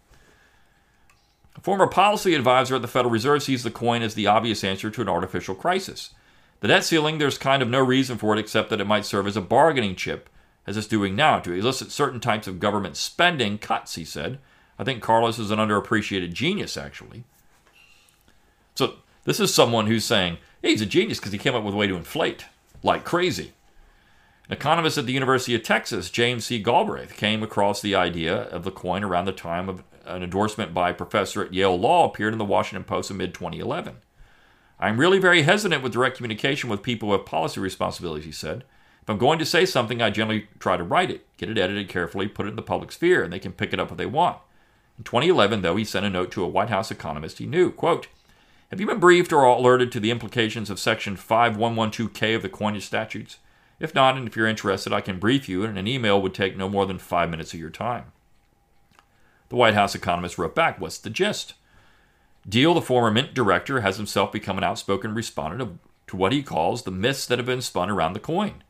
A 1.55 1.61
former 1.61 1.87
policy 1.87 2.35
advisor 2.35 2.75
at 2.75 2.81
the 2.81 2.87
Federal 2.89 3.13
Reserve 3.13 3.41
sees 3.41 3.63
the 3.63 3.71
coin 3.71 4.01
as 4.01 4.13
the 4.13 4.27
obvious 4.27 4.61
answer 4.61 4.89
to 4.89 5.01
an 5.01 5.07
artificial 5.07 5.55
crisis. 5.55 6.09
The 6.59 6.67
debt 6.67 6.83
ceiling, 6.83 7.17
there's 7.17 7.37
kind 7.37 7.61
of 7.61 7.69
no 7.69 7.79
reason 7.79 8.17
for 8.17 8.35
it 8.35 8.39
except 8.39 8.69
that 8.71 8.81
it 8.81 8.87
might 8.87 9.05
serve 9.05 9.25
as 9.25 9.37
a 9.37 9.41
bargaining 9.41 9.95
chip, 9.95 10.29
as 10.67 10.75
it's 10.75 10.85
doing 10.85 11.15
now, 11.15 11.39
to 11.39 11.53
elicit 11.53 11.93
certain 11.93 12.19
types 12.19 12.45
of 12.45 12.59
government 12.59 12.97
spending 12.97 13.57
cuts, 13.57 13.95
he 13.95 14.03
said. 14.03 14.37
I 14.77 14.83
think 14.83 15.01
Carlos 15.01 15.39
is 15.39 15.49
an 15.49 15.59
underappreciated 15.59 16.33
genius, 16.33 16.75
actually. 16.75 17.23
So, 18.75 18.95
this 19.23 19.39
is 19.39 19.53
someone 19.53 19.87
who's 19.87 20.03
saying, 20.03 20.39
hey, 20.61 20.71
he's 20.71 20.81
a 20.81 20.85
genius 20.85 21.19
because 21.19 21.31
he 21.31 21.37
came 21.37 21.55
up 21.55 21.63
with 21.63 21.73
a 21.73 21.77
way 21.77 21.87
to 21.87 21.95
inflate 21.95 22.47
like 22.83 23.03
crazy. 23.05 23.53
An 24.47 24.53
economist 24.53 24.97
at 24.97 25.05
the 25.05 25.13
University 25.13 25.55
of 25.55 25.63
Texas, 25.63 26.09
James 26.09 26.45
C. 26.45 26.59
Galbraith, 26.59 27.15
came 27.15 27.41
across 27.41 27.81
the 27.81 27.95
idea 27.95 28.35
of 28.35 28.63
the 28.63 28.71
coin 28.71 29.03
around 29.03 29.25
the 29.25 29.31
time 29.31 29.69
of 29.69 29.83
an 30.05 30.21
endorsement 30.21 30.73
by 30.73 30.89
a 30.89 30.93
professor 30.93 31.41
at 31.43 31.53
Yale 31.53 31.79
Law 31.79 32.05
appeared 32.05 32.33
in 32.33 32.39
the 32.39 32.45
Washington 32.45 32.83
Post 32.83 33.09
in 33.09 33.17
mid 33.17 33.33
2011. 33.33 33.95
I'm 34.79 34.99
really 34.99 35.19
very 35.19 35.43
hesitant 35.43 35.81
with 35.81 35.93
direct 35.93 36.17
communication 36.17 36.69
with 36.69 36.83
people 36.83 37.07
who 37.07 37.13
have 37.13 37.25
policy 37.25 37.61
responsibilities, 37.61 38.25
he 38.25 38.33
said. 38.33 38.65
If 39.01 39.09
I'm 39.09 39.17
going 39.17 39.39
to 39.39 39.45
say 39.45 39.65
something, 39.65 40.01
I 40.01 40.09
generally 40.09 40.47
try 40.59 40.75
to 40.75 40.83
write 40.83 41.09
it, 41.09 41.25
get 41.37 41.49
it 41.49 41.57
edited 41.57 41.87
carefully, 41.87 42.27
put 42.27 42.45
it 42.45 42.49
in 42.49 42.55
the 42.57 42.61
public 42.61 42.91
sphere, 42.91 43.23
and 43.23 43.31
they 43.31 43.39
can 43.39 43.53
pick 43.53 43.71
it 43.71 43.79
up 43.79 43.91
if 43.91 43.97
they 43.97 44.05
want. 44.05 44.37
In 44.97 45.05
2011, 45.05 45.61
though, 45.61 45.75
he 45.75 45.85
sent 45.85 46.05
a 46.05 46.09
note 46.09 46.31
to 46.31 46.43
a 46.43 46.47
White 46.47 46.69
House 46.69 46.91
economist 46.91 47.37
he 47.37 47.45
knew. 47.45 47.71
Quote, 47.71 48.07
have 48.73 48.79
you 48.79 48.87
been 48.87 48.97
briefed 48.97 49.31
or 49.31 49.43
alerted 49.43 49.91
to 49.91 49.99
the 49.99 50.09
implications 50.09 50.71
of 50.71 50.79
Section 50.79 51.15
5112K 51.15 52.35
of 52.35 52.41
the 52.41 52.49
coinage 52.49 52.87
statutes? 52.87 53.37
If 53.79 53.93
not, 53.93 54.17
and 54.17 54.27
if 54.27 54.35
you're 54.35 54.47
interested, 54.47 54.91
I 54.91 54.99
can 54.99 55.19
brief 55.19 55.47
you, 55.47 55.63
and 55.63 55.77
an 55.77 55.85
email 55.85 56.19
would 56.19 56.33
take 56.33 56.57
no 56.57 56.67
more 56.67 56.87
than 56.87 56.97
five 56.97 57.29
minutes 57.29 57.53
of 57.53 57.59
your 57.59 57.69
time. 57.69 58.05
The 59.49 59.57
White 59.57 59.75
House 59.75 59.93
economist 59.93 60.39
wrote 60.39 60.55
back, 60.55 60.81
What's 60.81 60.97
the 60.97 61.11
gist? 61.11 61.53
Diehl, 62.49 62.73
the 62.73 62.81
former 62.81 63.11
Mint 63.11 63.35
director, 63.35 63.81
has 63.81 63.97
himself 63.97 64.31
become 64.31 64.57
an 64.57 64.63
outspoken 64.63 65.13
respondent 65.13 65.79
to 66.07 66.15
what 66.15 66.31
he 66.31 66.41
calls 66.41 66.81
the 66.81 66.89
myths 66.89 67.27
that 67.27 67.37
have 67.37 67.45
been 67.45 67.61
spun 67.61 67.91
around 67.91 68.13
the 68.13 68.19
coin. 68.19 68.63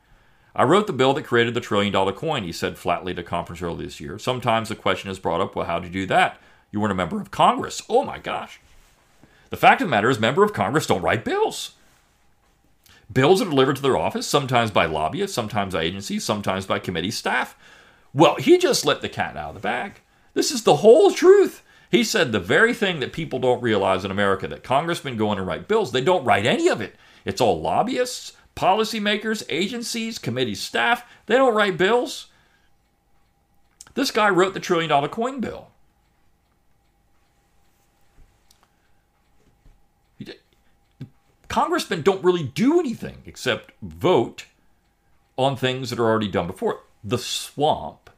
I 0.53 0.63
wrote 0.63 0.87
the 0.87 0.91
bill 0.91 1.13
that 1.13 1.23
created 1.23 1.53
the 1.53 1.61
trillion 1.61 1.93
dollar 1.93 2.11
coin, 2.11 2.43
he 2.43 2.51
said 2.51 2.77
flatly 2.77 3.13
at 3.13 3.19
a 3.19 3.23
conference 3.23 3.61
earlier 3.61 3.85
this 3.85 4.01
year. 4.01 4.19
Sometimes 4.19 4.67
the 4.67 4.75
question 4.75 5.09
is 5.09 5.17
brought 5.17 5.39
up, 5.39 5.55
well, 5.55 5.65
how 5.65 5.79
did 5.79 5.95
you 5.95 6.01
do 6.01 6.07
that? 6.07 6.41
You 6.71 6.81
weren't 6.81 6.91
a 6.91 6.95
member 6.95 7.21
of 7.21 7.31
Congress. 7.31 7.81
Oh 7.87 8.03
my 8.03 8.19
gosh. 8.19 8.59
The 9.53 9.57
fact 9.57 9.81
of 9.81 9.87
the 9.87 9.91
matter 9.91 10.09
is, 10.09 10.19
members 10.19 10.49
of 10.49 10.55
Congress 10.55 10.87
don't 10.87 11.03
write 11.03 11.23
bills. 11.23 11.73
Bills 13.13 13.39
are 13.39 13.45
delivered 13.45 13.75
to 13.75 13.83
their 13.83 13.95
office, 13.95 14.25
sometimes 14.25 14.71
by 14.71 14.87
lobbyists, 14.87 15.35
sometimes 15.35 15.75
by 15.75 15.83
agencies, 15.83 16.23
sometimes 16.23 16.65
by 16.65 16.79
committee 16.79 17.11
staff. 17.11 17.55
Well, 18.15 18.37
he 18.37 18.57
just 18.57 18.83
let 18.83 19.01
the 19.01 19.09
cat 19.09 19.37
out 19.37 19.49
of 19.49 19.53
the 19.53 19.61
bag. 19.61 20.01
This 20.33 20.49
is 20.49 20.63
the 20.63 20.77
whole 20.77 21.11
truth. 21.11 21.61
He 21.91 22.03
said 22.03 22.31
the 22.31 22.39
very 22.39 22.73
thing 22.73 22.99
that 23.01 23.13
people 23.13 23.37
don't 23.37 23.61
realize 23.61 24.03
in 24.03 24.09
America 24.09 24.47
that 24.47 24.63
congressmen 24.63 25.17
go 25.17 25.31
in 25.31 25.37
and 25.37 25.45
write 25.45 25.67
bills, 25.67 25.91
they 25.91 26.01
don't 26.01 26.25
write 26.25 26.47
any 26.47 26.67
of 26.67 26.81
it. 26.81 26.95
It's 27.23 27.39
all 27.39 27.61
lobbyists, 27.61 28.33
policymakers, 28.55 29.43
agencies, 29.49 30.17
committee 30.17 30.55
staff. 30.55 31.05
They 31.27 31.35
don't 31.35 31.53
write 31.53 31.77
bills. 31.77 32.25
This 33.93 34.09
guy 34.09 34.29
wrote 34.29 34.55
the 34.55 34.59
trillion 34.59 34.89
dollar 34.89 35.09
coin 35.09 35.41
bill. 35.41 35.69
Congressmen 41.53 42.01
don't 42.01 42.23
really 42.23 42.41
do 42.41 42.79
anything 42.79 43.21
except 43.27 43.73
vote 43.79 44.47
on 45.37 45.55
things 45.55 45.91
that 45.91 45.99
are 45.99 46.05
already 46.09 46.27
done 46.27 46.47
before. 46.47 46.79
The 47.03 47.19
swamp, 47.19 48.09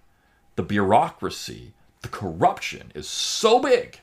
the 0.55 0.63
bureaucracy, 0.63 1.73
the 2.01 2.07
corruption 2.07 2.93
is 2.95 3.09
so 3.09 3.59
big. 3.59 3.99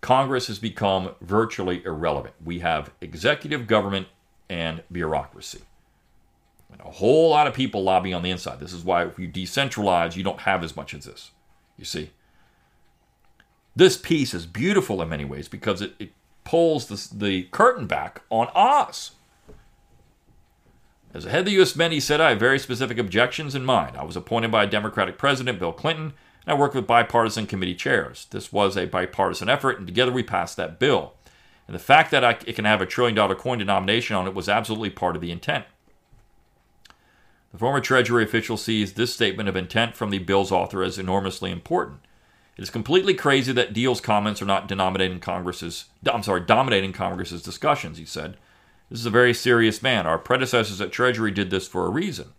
Congress 0.00 0.48
has 0.48 0.58
become 0.58 1.14
virtually 1.20 1.84
irrelevant. 1.84 2.34
We 2.44 2.58
have 2.58 2.90
executive 3.00 3.68
government 3.68 4.08
and 4.48 4.82
bureaucracy. 4.90 5.62
And 6.72 6.80
a 6.80 6.90
whole 6.90 7.30
lot 7.30 7.46
of 7.46 7.54
people 7.54 7.84
lobby 7.84 8.12
on 8.12 8.22
the 8.22 8.30
inside. 8.30 8.58
This 8.58 8.72
is 8.72 8.82
why 8.82 9.04
if 9.04 9.20
you 9.20 9.28
decentralize, 9.28 10.16
you 10.16 10.24
don't 10.24 10.40
have 10.40 10.64
as 10.64 10.74
much 10.74 10.94
as 10.94 11.04
this. 11.04 11.30
You 11.78 11.84
see? 11.84 12.10
This 13.76 13.96
piece 13.96 14.34
is 14.34 14.46
beautiful 14.46 15.00
in 15.00 15.08
many 15.08 15.24
ways 15.24 15.46
because 15.46 15.80
it, 15.80 15.94
it 16.00 16.10
pulls 16.44 16.86
the, 16.86 17.16
the 17.16 17.42
curtain 17.44 17.86
back 17.86 18.22
on 18.30 18.48
us. 18.54 19.12
As 21.12 21.24
the 21.24 21.30
head 21.30 21.40
of 21.40 21.46
the 21.46 21.52
U.S. 21.52 21.76
Mint, 21.76 21.92
he 21.92 22.00
said, 22.00 22.20
I 22.20 22.30
have 22.30 22.40
very 22.40 22.58
specific 22.58 22.98
objections 22.98 23.54
in 23.54 23.64
mind. 23.64 23.96
I 23.96 24.04
was 24.04 24.16
appointed 24.16 24.50
by 24.50 24.64
a 24.64 24.68
Democratic 24.68 25.16
president, 25.16 25.60
Bill 25.60 25.72
Clinton, 25.72 26.12
and 26.44 26.54
I 26.54 26.58
worked 26.58 26.74
with 26.74 26.88
bipartisan 26.88 27.46
committee 27.46 27.76
chairs. 27.76 28.26
This 28.30 28.52
was 28.52 28.76
a 28.76 28.86
bipartisan 28.86 29.48
effort, 29.48 29.78
and 29.78 29.86
together 29.86 30.10
we 30.12 30.24
passed 30.24 30.56
that 30.56 30.80
bill. 30.80 31.14
And 31.66 31.74
the 31.74 31.80
fact 31.80 32.10
that 32.10 32.24
I, 32.24 32.38
it 32.46 32.56
can 32.56 32.64
have 32.64 32.80
a 32.80 32.86
trillion 32.86 33.14
dollar 33.14 33.34
coin 33.34 33.58
denomination 33.58 34.16
on 34.16 34.26
it 34.26 34.34
was 34.34 34.48
absolutely 34.48 34.90
part 34.90 35.14
of 35.14 35.22
the 35.22 35.30
intent. 35.30 35.64
The 37.52 37.58
former 37.58 37.80
Treasury 37.80 38.24
official 38.24 38.56
sees 38.56 38.94
this 38.94 39.14
statement 39.14 39.48
of 39.48 39.54
intent 39.54 39.94
from 39.94 40.10
the 40.10 40.18
bill's 40.18 40.50
author 40.50 40.82
as 40.82 40.98
enormously 40.98 41.52
important. 41.52 42.00
It 42.56 42.62
is 42.62 42.70
completely 42.70 43.14
crazy 43.14 43.52
that 43.52 43.74
Diehl's 43.74 44.00
comments 44.00 44.40
are 44.40 44.46
not 44.46 44.68
dominating 44.68 45.20
Congress's 45.20 45.86
I'm 46.06 46.22
sorry, 46.22 46.40
dominating 46.40 46.92
Congress's 46.92 47.42
discussions, 47.42 47.98
he 47.98 48.04
said. 48.04 48.36
This 48.90 49.00
is 49.00 49.06
a 49.06 49.10
very 49.10 49.34
serious 49.34 49.82
man. 49.82 50.06
Our 50.06 50.18
predecessors 50.18 50.80
at 50.80 50.92
Treasury 50.92 51.30
did 51.30 51.50
this 51.50 51.66
for 51.66 51.86
a 51.86 51.90
reason. 51.90 52.32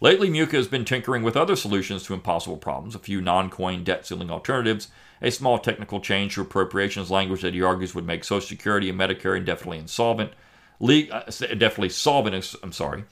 Lately, 0.00 0.28
Mucha 0.28 0.56
has 0.56 0.68
been 0.68 0.84
tinkering 0.84 1.22
with 1.22 1.36
other 1.36 1.56
solutions 1.56 2.02
to 2.04 2.14
impossible 2.14 2.58
problems, 2.58 2.94
a 2.94 2.98
few 2.98 3.20
non 3.20 3.48
coin 3.48 3.84
debt 3.84 4.06
ceiling 4.06 4.30
alternatives, 4.30 4.88
a 5.22 5.30
small 5.30 5.58
technical 5.58 6.00
change 6.00 6.34
to 6.34 6.42
appropriations 6.42 7.10
language 7.10 7.42
that 7.42 7.54
he 7.54 7.62
argues 7.62 7.94
would 7.94 8.06
make 8.06 8.24
Social 8.24 8.46
Security 8.46 8.90
and 8.90 8.98
Medicare 8.98 9.36
indefinitely 9.36 9.78
insolvent, 9.78 10.32
le- 10.80 11.08
uh, 11.08 11.30
definitely 11.30 11.88
solvent, 11.88 12.54
I'm 12.62 12.72
sorry, 12.72 13.04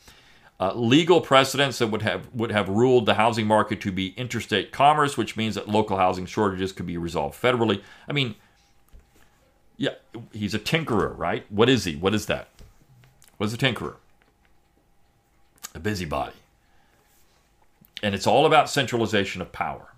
uh, 0.60 0.72
legal 0.74 1.20
precedents 1.20 1.78
that 1.78 1.88
would 1.88 2.02
have 2.02 2.28
would 2.32 2.52
have 2.52 2.68
ruled 2.68 3.06
the 3.06 3.14
housing 3.14 3.46
market 3.46 3.80
to 3.80 3.90
be 3.90 4.14
interstate 4.16 4.72
commerce, 4.72 5.16
which 5.16 5.36
means 5.36 5.56
that 5.56 5.68
local 5.68 5.96
housing 5.96 6.26
shortages 6.26 6.72
could 6.72 6.86
be 6.86 6.96
resolved 6.96 7.40
federally. 7.40 7.82
I 8.08 8.12
mean, 8.12 8.36
yeah, 9.76 9.94
he's 10.32 10.54
a 10.54 10.58
tinkerer, 10.58 11.16
right? 11.16 11.44
What 11.50 11.68
is 11.68 11.84
he? 11.84 11.96
What 11.96 12.14
is 12.14 12.26
that? 12.26 12.48
What 13.36 13.46
is 13.46 13.54
a 13.54 13.58
tinkerer? 13.58 13.96
A 15.74 15.80
busybody. 15.80 16.36
And 18.02 18.14
it's 18.14 18.26
all 18.26 18.46
about 18.46 18.70
centralization 18.70 19.42
of 19.42 19.50
power. 19.50 19.94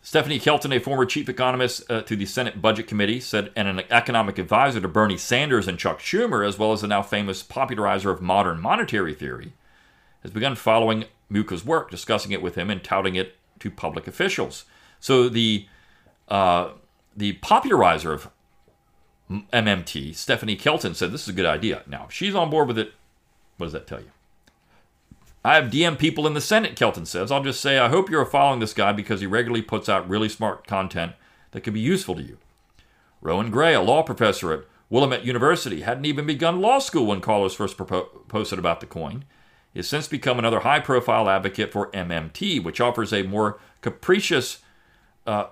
Stephanie 0.00 0.38
Kelton, 0.38 0.72
a 0.72 0.78
former 0.78 1.04
chief 1.04 1.28
economist 1.28 1.88
uh, 1.90 2.00
to 2.02 2.16
the 2.16 2.24
Senate 2.24 2.62
Budget 2.62 2.86
Committee, 2.86 3.20
said, 3.20 3.52
and 3.54 3.68
an 3.68 3.82
economic 3.90 4.38
advisor 4.38 4.80
to 4.80 4.88
Bernie 4.88 5.18
Sanders 5.18 5.68
and 5.68 5.78
Chuck 5.78 5.98
Schumer, 6.00 6.46
as 6.46 6.58
well 6.58 6.72
as 6.72 6.80
the 6.80 6.86
now 6.86 7.02
famous 7.02 7.42
popularizer 7.42 8.10
of 8.10 8.22
modern 8.22 8.60
monetary 8.60 9.12
theory, 9.12 9.52
has 10.28 10.34
begun 10.34 10.54
following 10.54 11.06
Mucha's 11.30 11.64
work, 11.64 11.90
discussing 11.90 12.32
it 12.32 12.42
with 12.42 12.54
him, 12.54 12.70
and 12.70 12.84
touting 12.84 13.14
it 13.14 13.36
to 13.60 13.70
public 13.70 14.06
officials. 14.06 14.64
So 15.00 15.28
the 15.28 15.66
uh, 16.28 16.72
the 17.16 17.34
popularizer 17.34 18.12
of 18.12 18.30
MMT, 19.30 20.14
Stephanie 20.14 20.56
Kelton, 20.56 20.94
said 20.94 21.12
this 21.12 21.22
is 21.22 21.28
a 21.28 21.32
good 21.32 21.46
idea. 21.46 21.82
Now, 21.86 22.06
if 22.08 22.12
she's 22.12 22.34
on 22.34 22.50
board 22.50 22.68
with 22.68 22.78
it, 22.78 22.92
what 23.56 23.66
does 23.66 23.72
that 23.72 23.86
tell 23.86 24.00
you? 24.00 24.10
I 25.44 25.54
have 25.54 25.70
DM 25.70 25.98
people 25.98 26.26
in 26.26 26.34
the 26.34 26.40
Senate, 26.40 26.76
Kelton 26.76 27.06
says. 27.06 27.32
I'll 27.32 27.42
just 27.42 27.60
say 27.60 27.78
I 27.78 27.88
hope 27.88 28.10
you're 28.10 28.24
following 28.26 28.60
this 28.60 28.74
guy 28.74 28.92
because 28.92 29.20
he 29.20 29.26
regularly 29.26 29.62
puts 29.62 29.88
out 29.88 30.08
really 30.08 30.28
smart 30.28 30.66
content 30.66 31.12
that 31.52 31.62
could 31.62 31.74
be 31.74 31.80
useful 31.80 32.16
to 32.16 32.22
you. 32.22 32.38
Rohan 33.22 33.50
Grey, 33.50 33.74
a 33.74 33.80
law 33.80 34.02
professor 34.02 34.52
at 34.52 34.64
Willamette 34.90 35.24
University, 35.24 35.80
hadn't 35.80 36.04
even 36.04 36.26
begun 36.26 36.60
law 36.60 36.78
school 36.78 37.06
when 37.06 37.20
Carlos 37.20 37.54
first 37.54 37.78
posted 38.28 38.58
about 38.58 38.80
the 38.80 38.86
coin. 38.86 39.24
Has 39.78 39.88
since 39.88 40.08
become 40.08 40.40
another 40.40 40.60
high 40.60 40.80
profile 40.80 41.30
advocate 41.30 41.72
for 41.72 41.88
MMT, 41.92 42.60
which 42.64 42.80
offers 42.80 43.12
a 43.12 43.22
more 43.22 43.60
capricious 43.80 44.58
uh, 45.24 45.46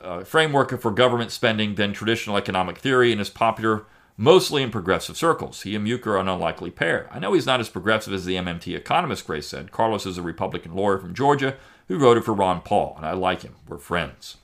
uh, 0.00 0.24
framework 0.24 0.80
for 0.80 0.90
government 0.90 1.30
spending 1.30 1.76
than 1.76 1.92
traditional 1.92 2.36
economic 2.36 2.78
theory 2.78 3.12
and 3.12 3.20
is 3.20 3.30
popular 3.30 3.86
mostly 4.16 4.64
in 4.64 4.72
progressive 4.72 5.16
circles. 5.16 5.62
He 5.62 5.76
and 5.76 5.84
Mucha 5.84 6.10
are 6.10 6.18
an 6.18 6.28
unlikely 6.28 6.72
pair. 6.72 7.08
I 7.12 7.20
know 7.20 7.34
he's 7.34 7.46
not 7.46 7.60
as 7.60 7.68
progressive 7.68 8.12
as 8.12 8.24
the 8.24 8.34
MMT 8.34 8.74
economist, 8.74 9.28
Grace 9.28 9.46
said. 9.46 9.70
Carlos 9.70 10.06
is 10.06 10.18
a 10.18 10.22
Republican 10.22 10.74
lawyer 10.74 10.98
from 10.98 11.14
Georgia 11.14 11.54
who 11.86 12.00
voted 12.00 12.24
for 12.24 12.34
Ron 12.34 12.62
Paul, 12.62 12.94
and 12.96 13.06
I 13.06 13.12
like 13.12 13.42
him. 13.42 13.54
We're 13.68 13.78
friends. 13.78 14.38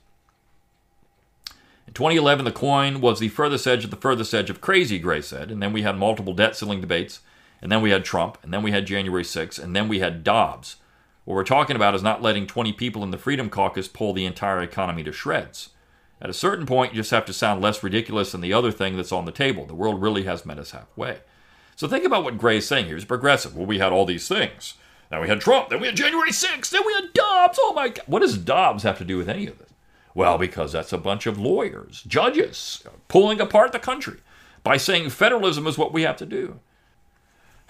In 1.88 1.94
2011, 1.94 2.44
the 2.44 2.52
coin 2.52 3.00
was 3.00 3.18
the 3.18 3.30
furthest 3.30 3.66
edge 3.66 3.82
of 3.82 3.90
the 3.90 3.96
furthest 3.96 4.32
edge 4.32 4.48
of 4.48 4.60
crazy, 4.60 5.00
Grey 5.00 5.22
said, 5.22 5.50
and 5.50 5.60
then 5.60 5.72
we 5.72 5.82
had 5.82 5.98
multiple 5.98 6.34
debt 6.34 6.54
ceiling 6.54 6.80
debates, 6.80 7.18
and 7.62 7.70
then 7.70 7.82
we 7.82 7.90
had 7.90 8.04
Trump, 8.04 8.38
and 8.42 8.52
then 8.52 8.62
we 8.62 8.70
had 8.70 8.86
January 8.86 9.22
6th, 9.22 9.62
and 9.62 9.74
then 9.74 9.88
we 9.88 10.00
had 10.00 10.24
Dobbs. 10.24 10.76
What 11.24 11.34
we're 11.34 11.44
talking 11.44 11.76
about 11.76 11.94
is 11.94 12.02
not 12.02 12.22
letting 12.22 12.46
20 12.46 12.72
people 12.72 13.02
in 13.02 13.10
the 13.10 13.18
Freedom 13.18 13.50
Caucus 13.50 13.88
pull 13.88 14.12
the 14.12 14.24
entire 14.24 14.62
economy 14.62 15.02
to 15.04 15.12
shreds. 15.12 15.70
At 16.22 16.30
a 16.30 16.34
certain 16.34 16.66
point, 16.66 16.92
you 16.92 17.00
just 17.00 17.12
have 17.12 17.24
to 17.26 17.32
sound 17.32 17.62
less 17.62 17.82
ridiculous 17.82 18.32
than 18.32 18.40
the 18.40 18.52
other 18.52 18.72
thing 18.72 18.96
that's 18.96 19.12
on 19.12 19.24
the 19.24 19.32
table. 19.32 19.64
The 19.64 19.74
world 19.74 20.02
really 20.02 20.24
has 20.24 20.44
met 20.44 20.58
us 20.58 20.72
halfway. 20.72 21.20
So 21.76 21.88
think 21.88 22.04
about 22.04 22.24
what 22.24 22.36
Grey 22.36 22.58
is 22.58 22.68
saying 22.68 22.86
here. 22.86 22.96
He's 22.96 23.06
progressive. 23.06 23.56
Well, 23.56 23.66
we 23.66 23.78
had 23.78 23.92
all 23.92 24.04
these 24.04 24.28
things. 24.28 24.74
Now 25.10 25.22
we 25.22 25.28
had 25.28 25.40
Trump. 25.40 25.70
Then 25.70 25.80
we 25.80 25.86
had 25.86 25.96
January 25.96 26.30
6th. 26.30 26.70
Then 26.70 26.82
we 26.86 26.92
had 26.92 27.12
Dobbs. 27.14 27.58
Oh 27.60 27.72
my 27.72 27.88
God. 27.88 28.04
What 28.06 28.20
does 28.20 28.36
Dobbs 28.36 28.82
have 28.82 28.98
to 28.98 29.04
do 29.04 29.16
with 29.16 29.28
any 29.28 29.46
of 29.46 29.58
this? 29.58 29.70
Well, 30.14 30.36
because 30.36 30.72
that's 30.72 30.92
a 30.92 30.98
bunch 30.98 31.26
of 31.26 31.38
lawyers, 31.38 32.02
judges, 32.02 32.82
uh, 32.86 32.90
pulling 33.08 33.40
apart 33.40 33.72
the 33.72 33.78
country 33.78 34.18
by 34.62 34.76
saying 34.76 35.10
federalism 35.10 35.66
is 35.66 35.78
what 35.78 35.92
we 35.92 36.02
have 36.02 36.16
to 36.16 36.26
do. 36.26 36.60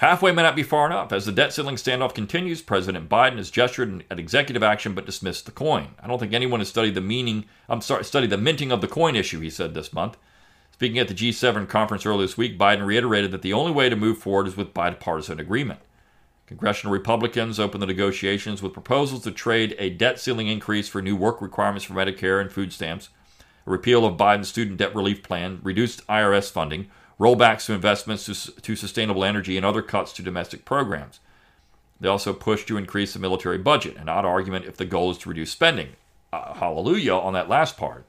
Halfway 0.00 0.32
may 0.32 0.40
not 0.40 0.56
be 0.56 0.62
far 0.62 0.86
enough. 0.86 1.12
As 1.12 1.26
the 1.26 1.32
debt 1.32 1.52
ceiling 1.52 1.76
standoff 1.76 2.14
continues, 2.14 2.62
President 2.62 3.10
Biden 3.10 3.36
has 3.36 3.50
gestured 3.50 4.02
at 4.10 4.18
executive 4.18 4.62
action 4.62 4.94
but 4.94 5.04
dismissed 5.04 5.44
the 5.44 5.52
coin. 5.52 5.88
I 6.02 6.06
don't 6.06 6.18
think 6.18 6.32
anyone 6.32 6.60
has 6.60 6.70
studied 6.70 6.94
the 6.94 7.02
meaning, 7.02 7.44
I'm 7.68 7.82
sorry, 7.82 8.02
studied 8.04 8.30
the 8.30 8.38
minting 8.38 8.72
of 8.72 8.80
the 8.80 8.88
coin 8.88 9.14
issue, 9.14 9.40
he 9.40 9.50
said 9.50 9.74
this 9.74 9.92
month. 9.92 10.16
Speaking 10.72 10.98
at 10.98 11.08
the 11.08 11.14
G7 11.14 11.68
conference 11.68 12.06
earlier 12.06 12.26
this 12.26 12.38
week, 12.38 12.58
Biden 12.58 12.86
reiterated 12.86 13.30
that 13.32 13.42
the 13.42 13.52
only 13.52 13.72
way 13.72 13.90
to 13.90 13.94
move 13.94 14.16
forward 14.16 14.46
is 14.46 14.56
with 14.56 14.72
bipartisan 14.72 15.38
agreement. 15.38 15.80
Congressional 16.46 16.94
Republicans 16.94 17.60
opened 17.60 17.82
the 17.82 17.86
negotiations 17.86 18.62
with 18.62 18.72
proposals 18.72 19.24
to 19.24 19.30
trade 19.30 19.76
a 19.78 19.90
debt 19.90 20.18
ceiling 20.18 20.48
increase 20.48 20.88
for 20.88 21.02
new 21.02 21.14
work 21.14 21.42
requirements 21.42 21.84
for 21.84 21.92
Medicare 21.92 22.40
and 22.40 22.50
food 22.50 22.72
stamps, 22.72 23.10
a 23.66 23.70
repeal 23.70 24.06
of 24.06 24.16
Biden's 24.16 24.48
student 24.48 24.78
debt 24.78 24.94
relief 24.94 25.22
plan, 25.22 25.60
reduced 25.62 26.06
IRS 26.06 26.50
funding, 26.50 26.88
rollbacks 27.20 27.66
to 27.66 27.74
investments 27.74 28.24
to, 28.24 28.60
to 28.62 28.74
sustainable 28.74 29.24
energy, 29.24 29.56
and 29.56 29.66
other 29.66 29.82
cuts 29.82 30.12
to 30.14 30.22
domestic 30.22 30.64
programs. 30.64 31.20
They 32.00 32.08
also 32.08 32.32
push 32.32 32.64
to 32.64 32.78
increase 32.78 33.12
the 33.12 33.18
military 33.18 33.58
budget, 33.58 33.96
an 33.98 34.08
odd 34.08 34.24
argument 34.24 34.64
if 34.64 34.78
the 34.78 34.86
goal 34.86 35.10
is 35.10 35.18
to 35.18 35.28
reduce 35.28 35.50
spending. 35.50 35.90
Uh, 36.32 36.54
hallelujah 36.54 37.14
on 37.14 37.34
that 37.34 37.48
last 37.48 37.76
part. 37.76 38.08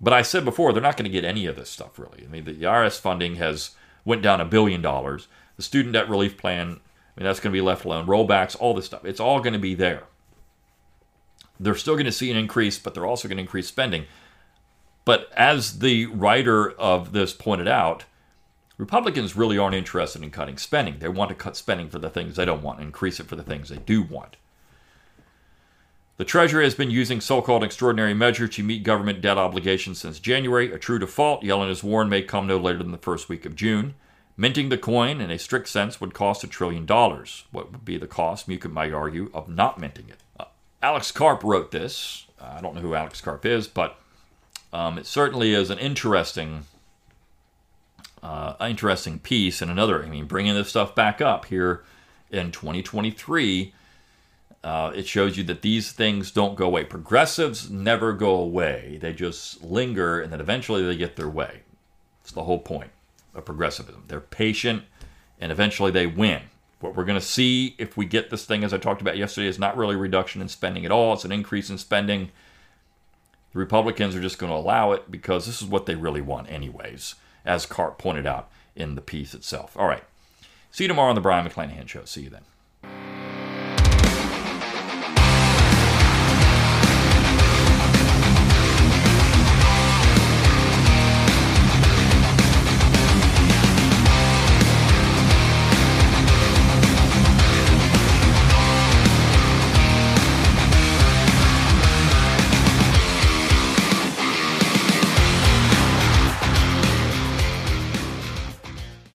But 0.00 0.12
I 0.12 0.22
said 0.22 0.44
before, 0.44 0.72
they're 0.72 0.82
not 0.82 0.96
going 0.96 1.10
to 1.10 1.10
get 1.10 1.24
any 1.24 1.46
of 1.46 1.56
this 1.56 1.70
stuff 1.70 1.98
really. 1.98 2.24
I 2.24 2.28
mean, 2.28 2.44
the 2.44 2.54
IRS 2.54 3.00
funding 3.00 3.36
has 3.36 3.70
went 4.04 4.20
down 4.20 4.40
a 4.40 4.44
billion 4.44 4.82
dollars. 4.82 5.28
The 5.56 5.62
student 5.62 5.94
debt 5.94 6.08
relief 6.08 6.36
plan, 6.36 6.68
I 7.16 7.20
mean, 7.20 7.24
that's 7.24 7.40
going 7.40 7.52
to 7.52 7.56
be 7.56 7.62
left 7.62 7.84
alone. 7.84 8.06
Rollbacks, 8.06 8.56
all 8.58 8.74
this 8.74 8.86
stuff, 8.86 9.04
it's 9.04 9.20
all 9.20 9.40
going 9.40 9.52
to 9.52 9.58
be 9.58 9.74
there. 9.74 10.02
They're 11.60 11.76
still 11.76 11.94
going 11.94 12.06
to 12.06 12.12
see 12.12 12.30
an 12.30 12.36
increase, 12.36 12.78
but 12.78 12.92
they're 12.92 13.06
also 13.06 13.28
going 13.28 13.36
to 13.36 13.42
increase 13.42 13.68
spending. 13.68 14.06
But 15.04 15.30
as 15.36 15.80
the 15.80 16.06
writer 16.06 16.70
of 16.70 17.12
this 17.12 17.32
pointed 17.32 17.68
out, 17.68 18.04
Republicans 18.78 19.36
really 19.36 19.58
aren't 19.58 19.74
interested 19.74 20.22
in 20.22 20.30
cutting 20.30 20.58
spending. 20.58 20.98
They 20.98 21.08
want 21.08 21.28
to 21.28 21.34
cut 21.34 21.56
spending 21.56 21.88
for 21.88 21.98
the 21.98 22.10
things 22.10 22.36
they 22.36 22.44
don't 22.44 22.62
want 22.62 22.78
and 22.78 22.86
increase 22.86 23.20
it 23.20 23.26
for 23.26 23.36
the 23.36 23.42
things 23.42 23.68
they 23.68 23.76
do 23.76 24.02
want. 24.02 24.36
The 26.18 26.24
Treasury 26.24 26.64
has 26.64 26.74
been 26.74 26.90
using 26.90 27.20
so 27.20 27.42
called 27.42 27.64
extraordinary 27.64 28.14
measures 28.14 28.50
to 28.50 28.62
meet 28.62 28.84
government 28.84 29.20
debt 29.20 29.38
obligations 29.38 29.98
since 29.98 30.20
January. 30.20 30.72
A 30.72 30.78
true 30.78 30.98
default, 30.98 31.42
Yellen 31.42 31.68
has 31.68 31.82
warned, 31.82 32.10
may 32.10 32.22
come 32.22 32.46
no 32.46 32.58
later 32.58 32.78
than 32.78 32.92
the 32.92 32.98
first 32.98 33.28
week 33.28 33.44
of 33.44 33.56
June. 33.56 33.94
Minting 34.36 34.68
the 34.68 34.78
coin, 34.78 35.20
in 35.20 35.30
a 35.30 35.38
strict 35.38 35.68
sense, 35.68 36.00
would 36.00 36.14
cost 36.14 36.44
a 36.44 36.46
trillion 36.46 36.86
dollars. 36.86 37.44
What 37.50 37.72
would 37.72 37.84
be 37.84 37.98
the 37.98 38.06
cost, 38.06 38.48
you 38.48 38.58
might 38.68 38.92
argue, 38.92 39.30
of 39.34 39.48
not 39.48 39.78
minting 39.78 40.08
it? 40.08 40.20
Uh, 40.38 40.44
Alex 40.82 41.10
Karp 41.12 41.42
wrote 41.42 41.70
this. 41.70 42.26
I 42.40 42.60
don't 42.60 42.74
know 42.74 42.80
who 42.80 42.94
Alex 42.94 43.20
Karp 43.20 43.44
is, 43.46 43.66
but 43.66 43.98
um, 44.72 44.98
it 44.98 45.06
certainly 45.06 45.52
is 45.54 45.70
an 45.70 45.78
interesting, 45.78 46.64
uh, 48.22 48.54
interesting 48.60 49.18
piece. 49.18 49.60
And 49.60 49.70
another, 49.70 50.02
I 50.02 50.08
mean, 50.08 50.26
bringing 50.26 50.54
this 50.54 50.70
stuff 50.70 50.94
back 50.94 51.20
up 51.20 51.46
here 51.46 51.84
in 52.30 52.50
2023, 52.50 53.74
uh, 54.64 54.92
it 54.94 55.06
shows 55.06 55.36
you 55.36 55.44
that 55.44 55.62
these 55.62 55.92
things 55.92 56.30
don't 56.30 56.54
go 56.54 56.66
away. 56.66 56.84
Progressives 56.84 57.68
never 57.70 58.12
go 58.12 58.34
away; 58.34 58.98
they 59.00 59.12
just 59.12 59.62
linger, 59.62 60.20
and 60.20 60.32
then 60.32 60.40
eventually 60.40 60.82
they 60.84 60.96
get 60.96 61.16
their 61.16 61.28
way. 61.28 61.62
It's 62.22 62.32
the 62.32 62.44
whole 62.44 62.60
point 62.60 62.90
of 63.34 63.44
progressivism. 63.44 64.04
They're 64.06 64.20
patient, 64.20 64.84
and 65.40 65.50
eventually 65.50 65.90
they 65.90 66.06
win. 66.06 66.42
What 66.80 66.96
we're 66.96 67.04
going 67.04 67.18
to 67.18 67.24
see 67.24 67.74
if 67.78 67.96
we 67.96 68.06
get 68.06 68.30
this 68.30 68.44
thing, 68.44 68.64
as 68.64 68.72
I 68.72 68.78
talked 68.78 69.00
about 69.00 69.16
yesterday, 69.16 69.48
is 69.48 69.58
not 69.58 69.76
really 69.76 69.96
reduction 69.96 70.40
in 70.40 70.48
spending 70.48 70.84
at 70.84 70.92
all. 70.92 71.12
It's 71.12 71.24
an 71.24 71.32
increase 71.32 71.68
in 71.68 71.78
spending 71.78 72.30
the 73.52 73.58
Republicans 73.58 74.14
are 74.14 74.20
just 74.20 74.38
going 74.38 74.50
to 74.50 74.56
allow 74.56 74.92
it 74.92 75.10
because 75.10 75.46
this 75.46 75.60
is 75.60 75.68
what 75.68 75.86
they 75.86 75.94
really 75.94 76.22
want, 76.22 76.50
anyways, 76.50 77.14
as 77.44 77.66
Karp 77.66 77.98
pointed 77.98 78.26
out 78.26 78.50
in 78.74 78.94
the 78.94 79.00
piece 79.02 79.34
itself. 79.34 79.76
All 79.76 79.86
right. 79.86 80.04
See 80.70 80.84
you 80.84 80.88
tomorrow 80.88 81.10
on 81.10 81.14
the 81.14 81.20
Brion 81.20 81.46
McClanahan 81.46 81.86
Show. 81.86 82.04
See 82.04 82.22
you 82.22 82.30
then. 82.30 82.44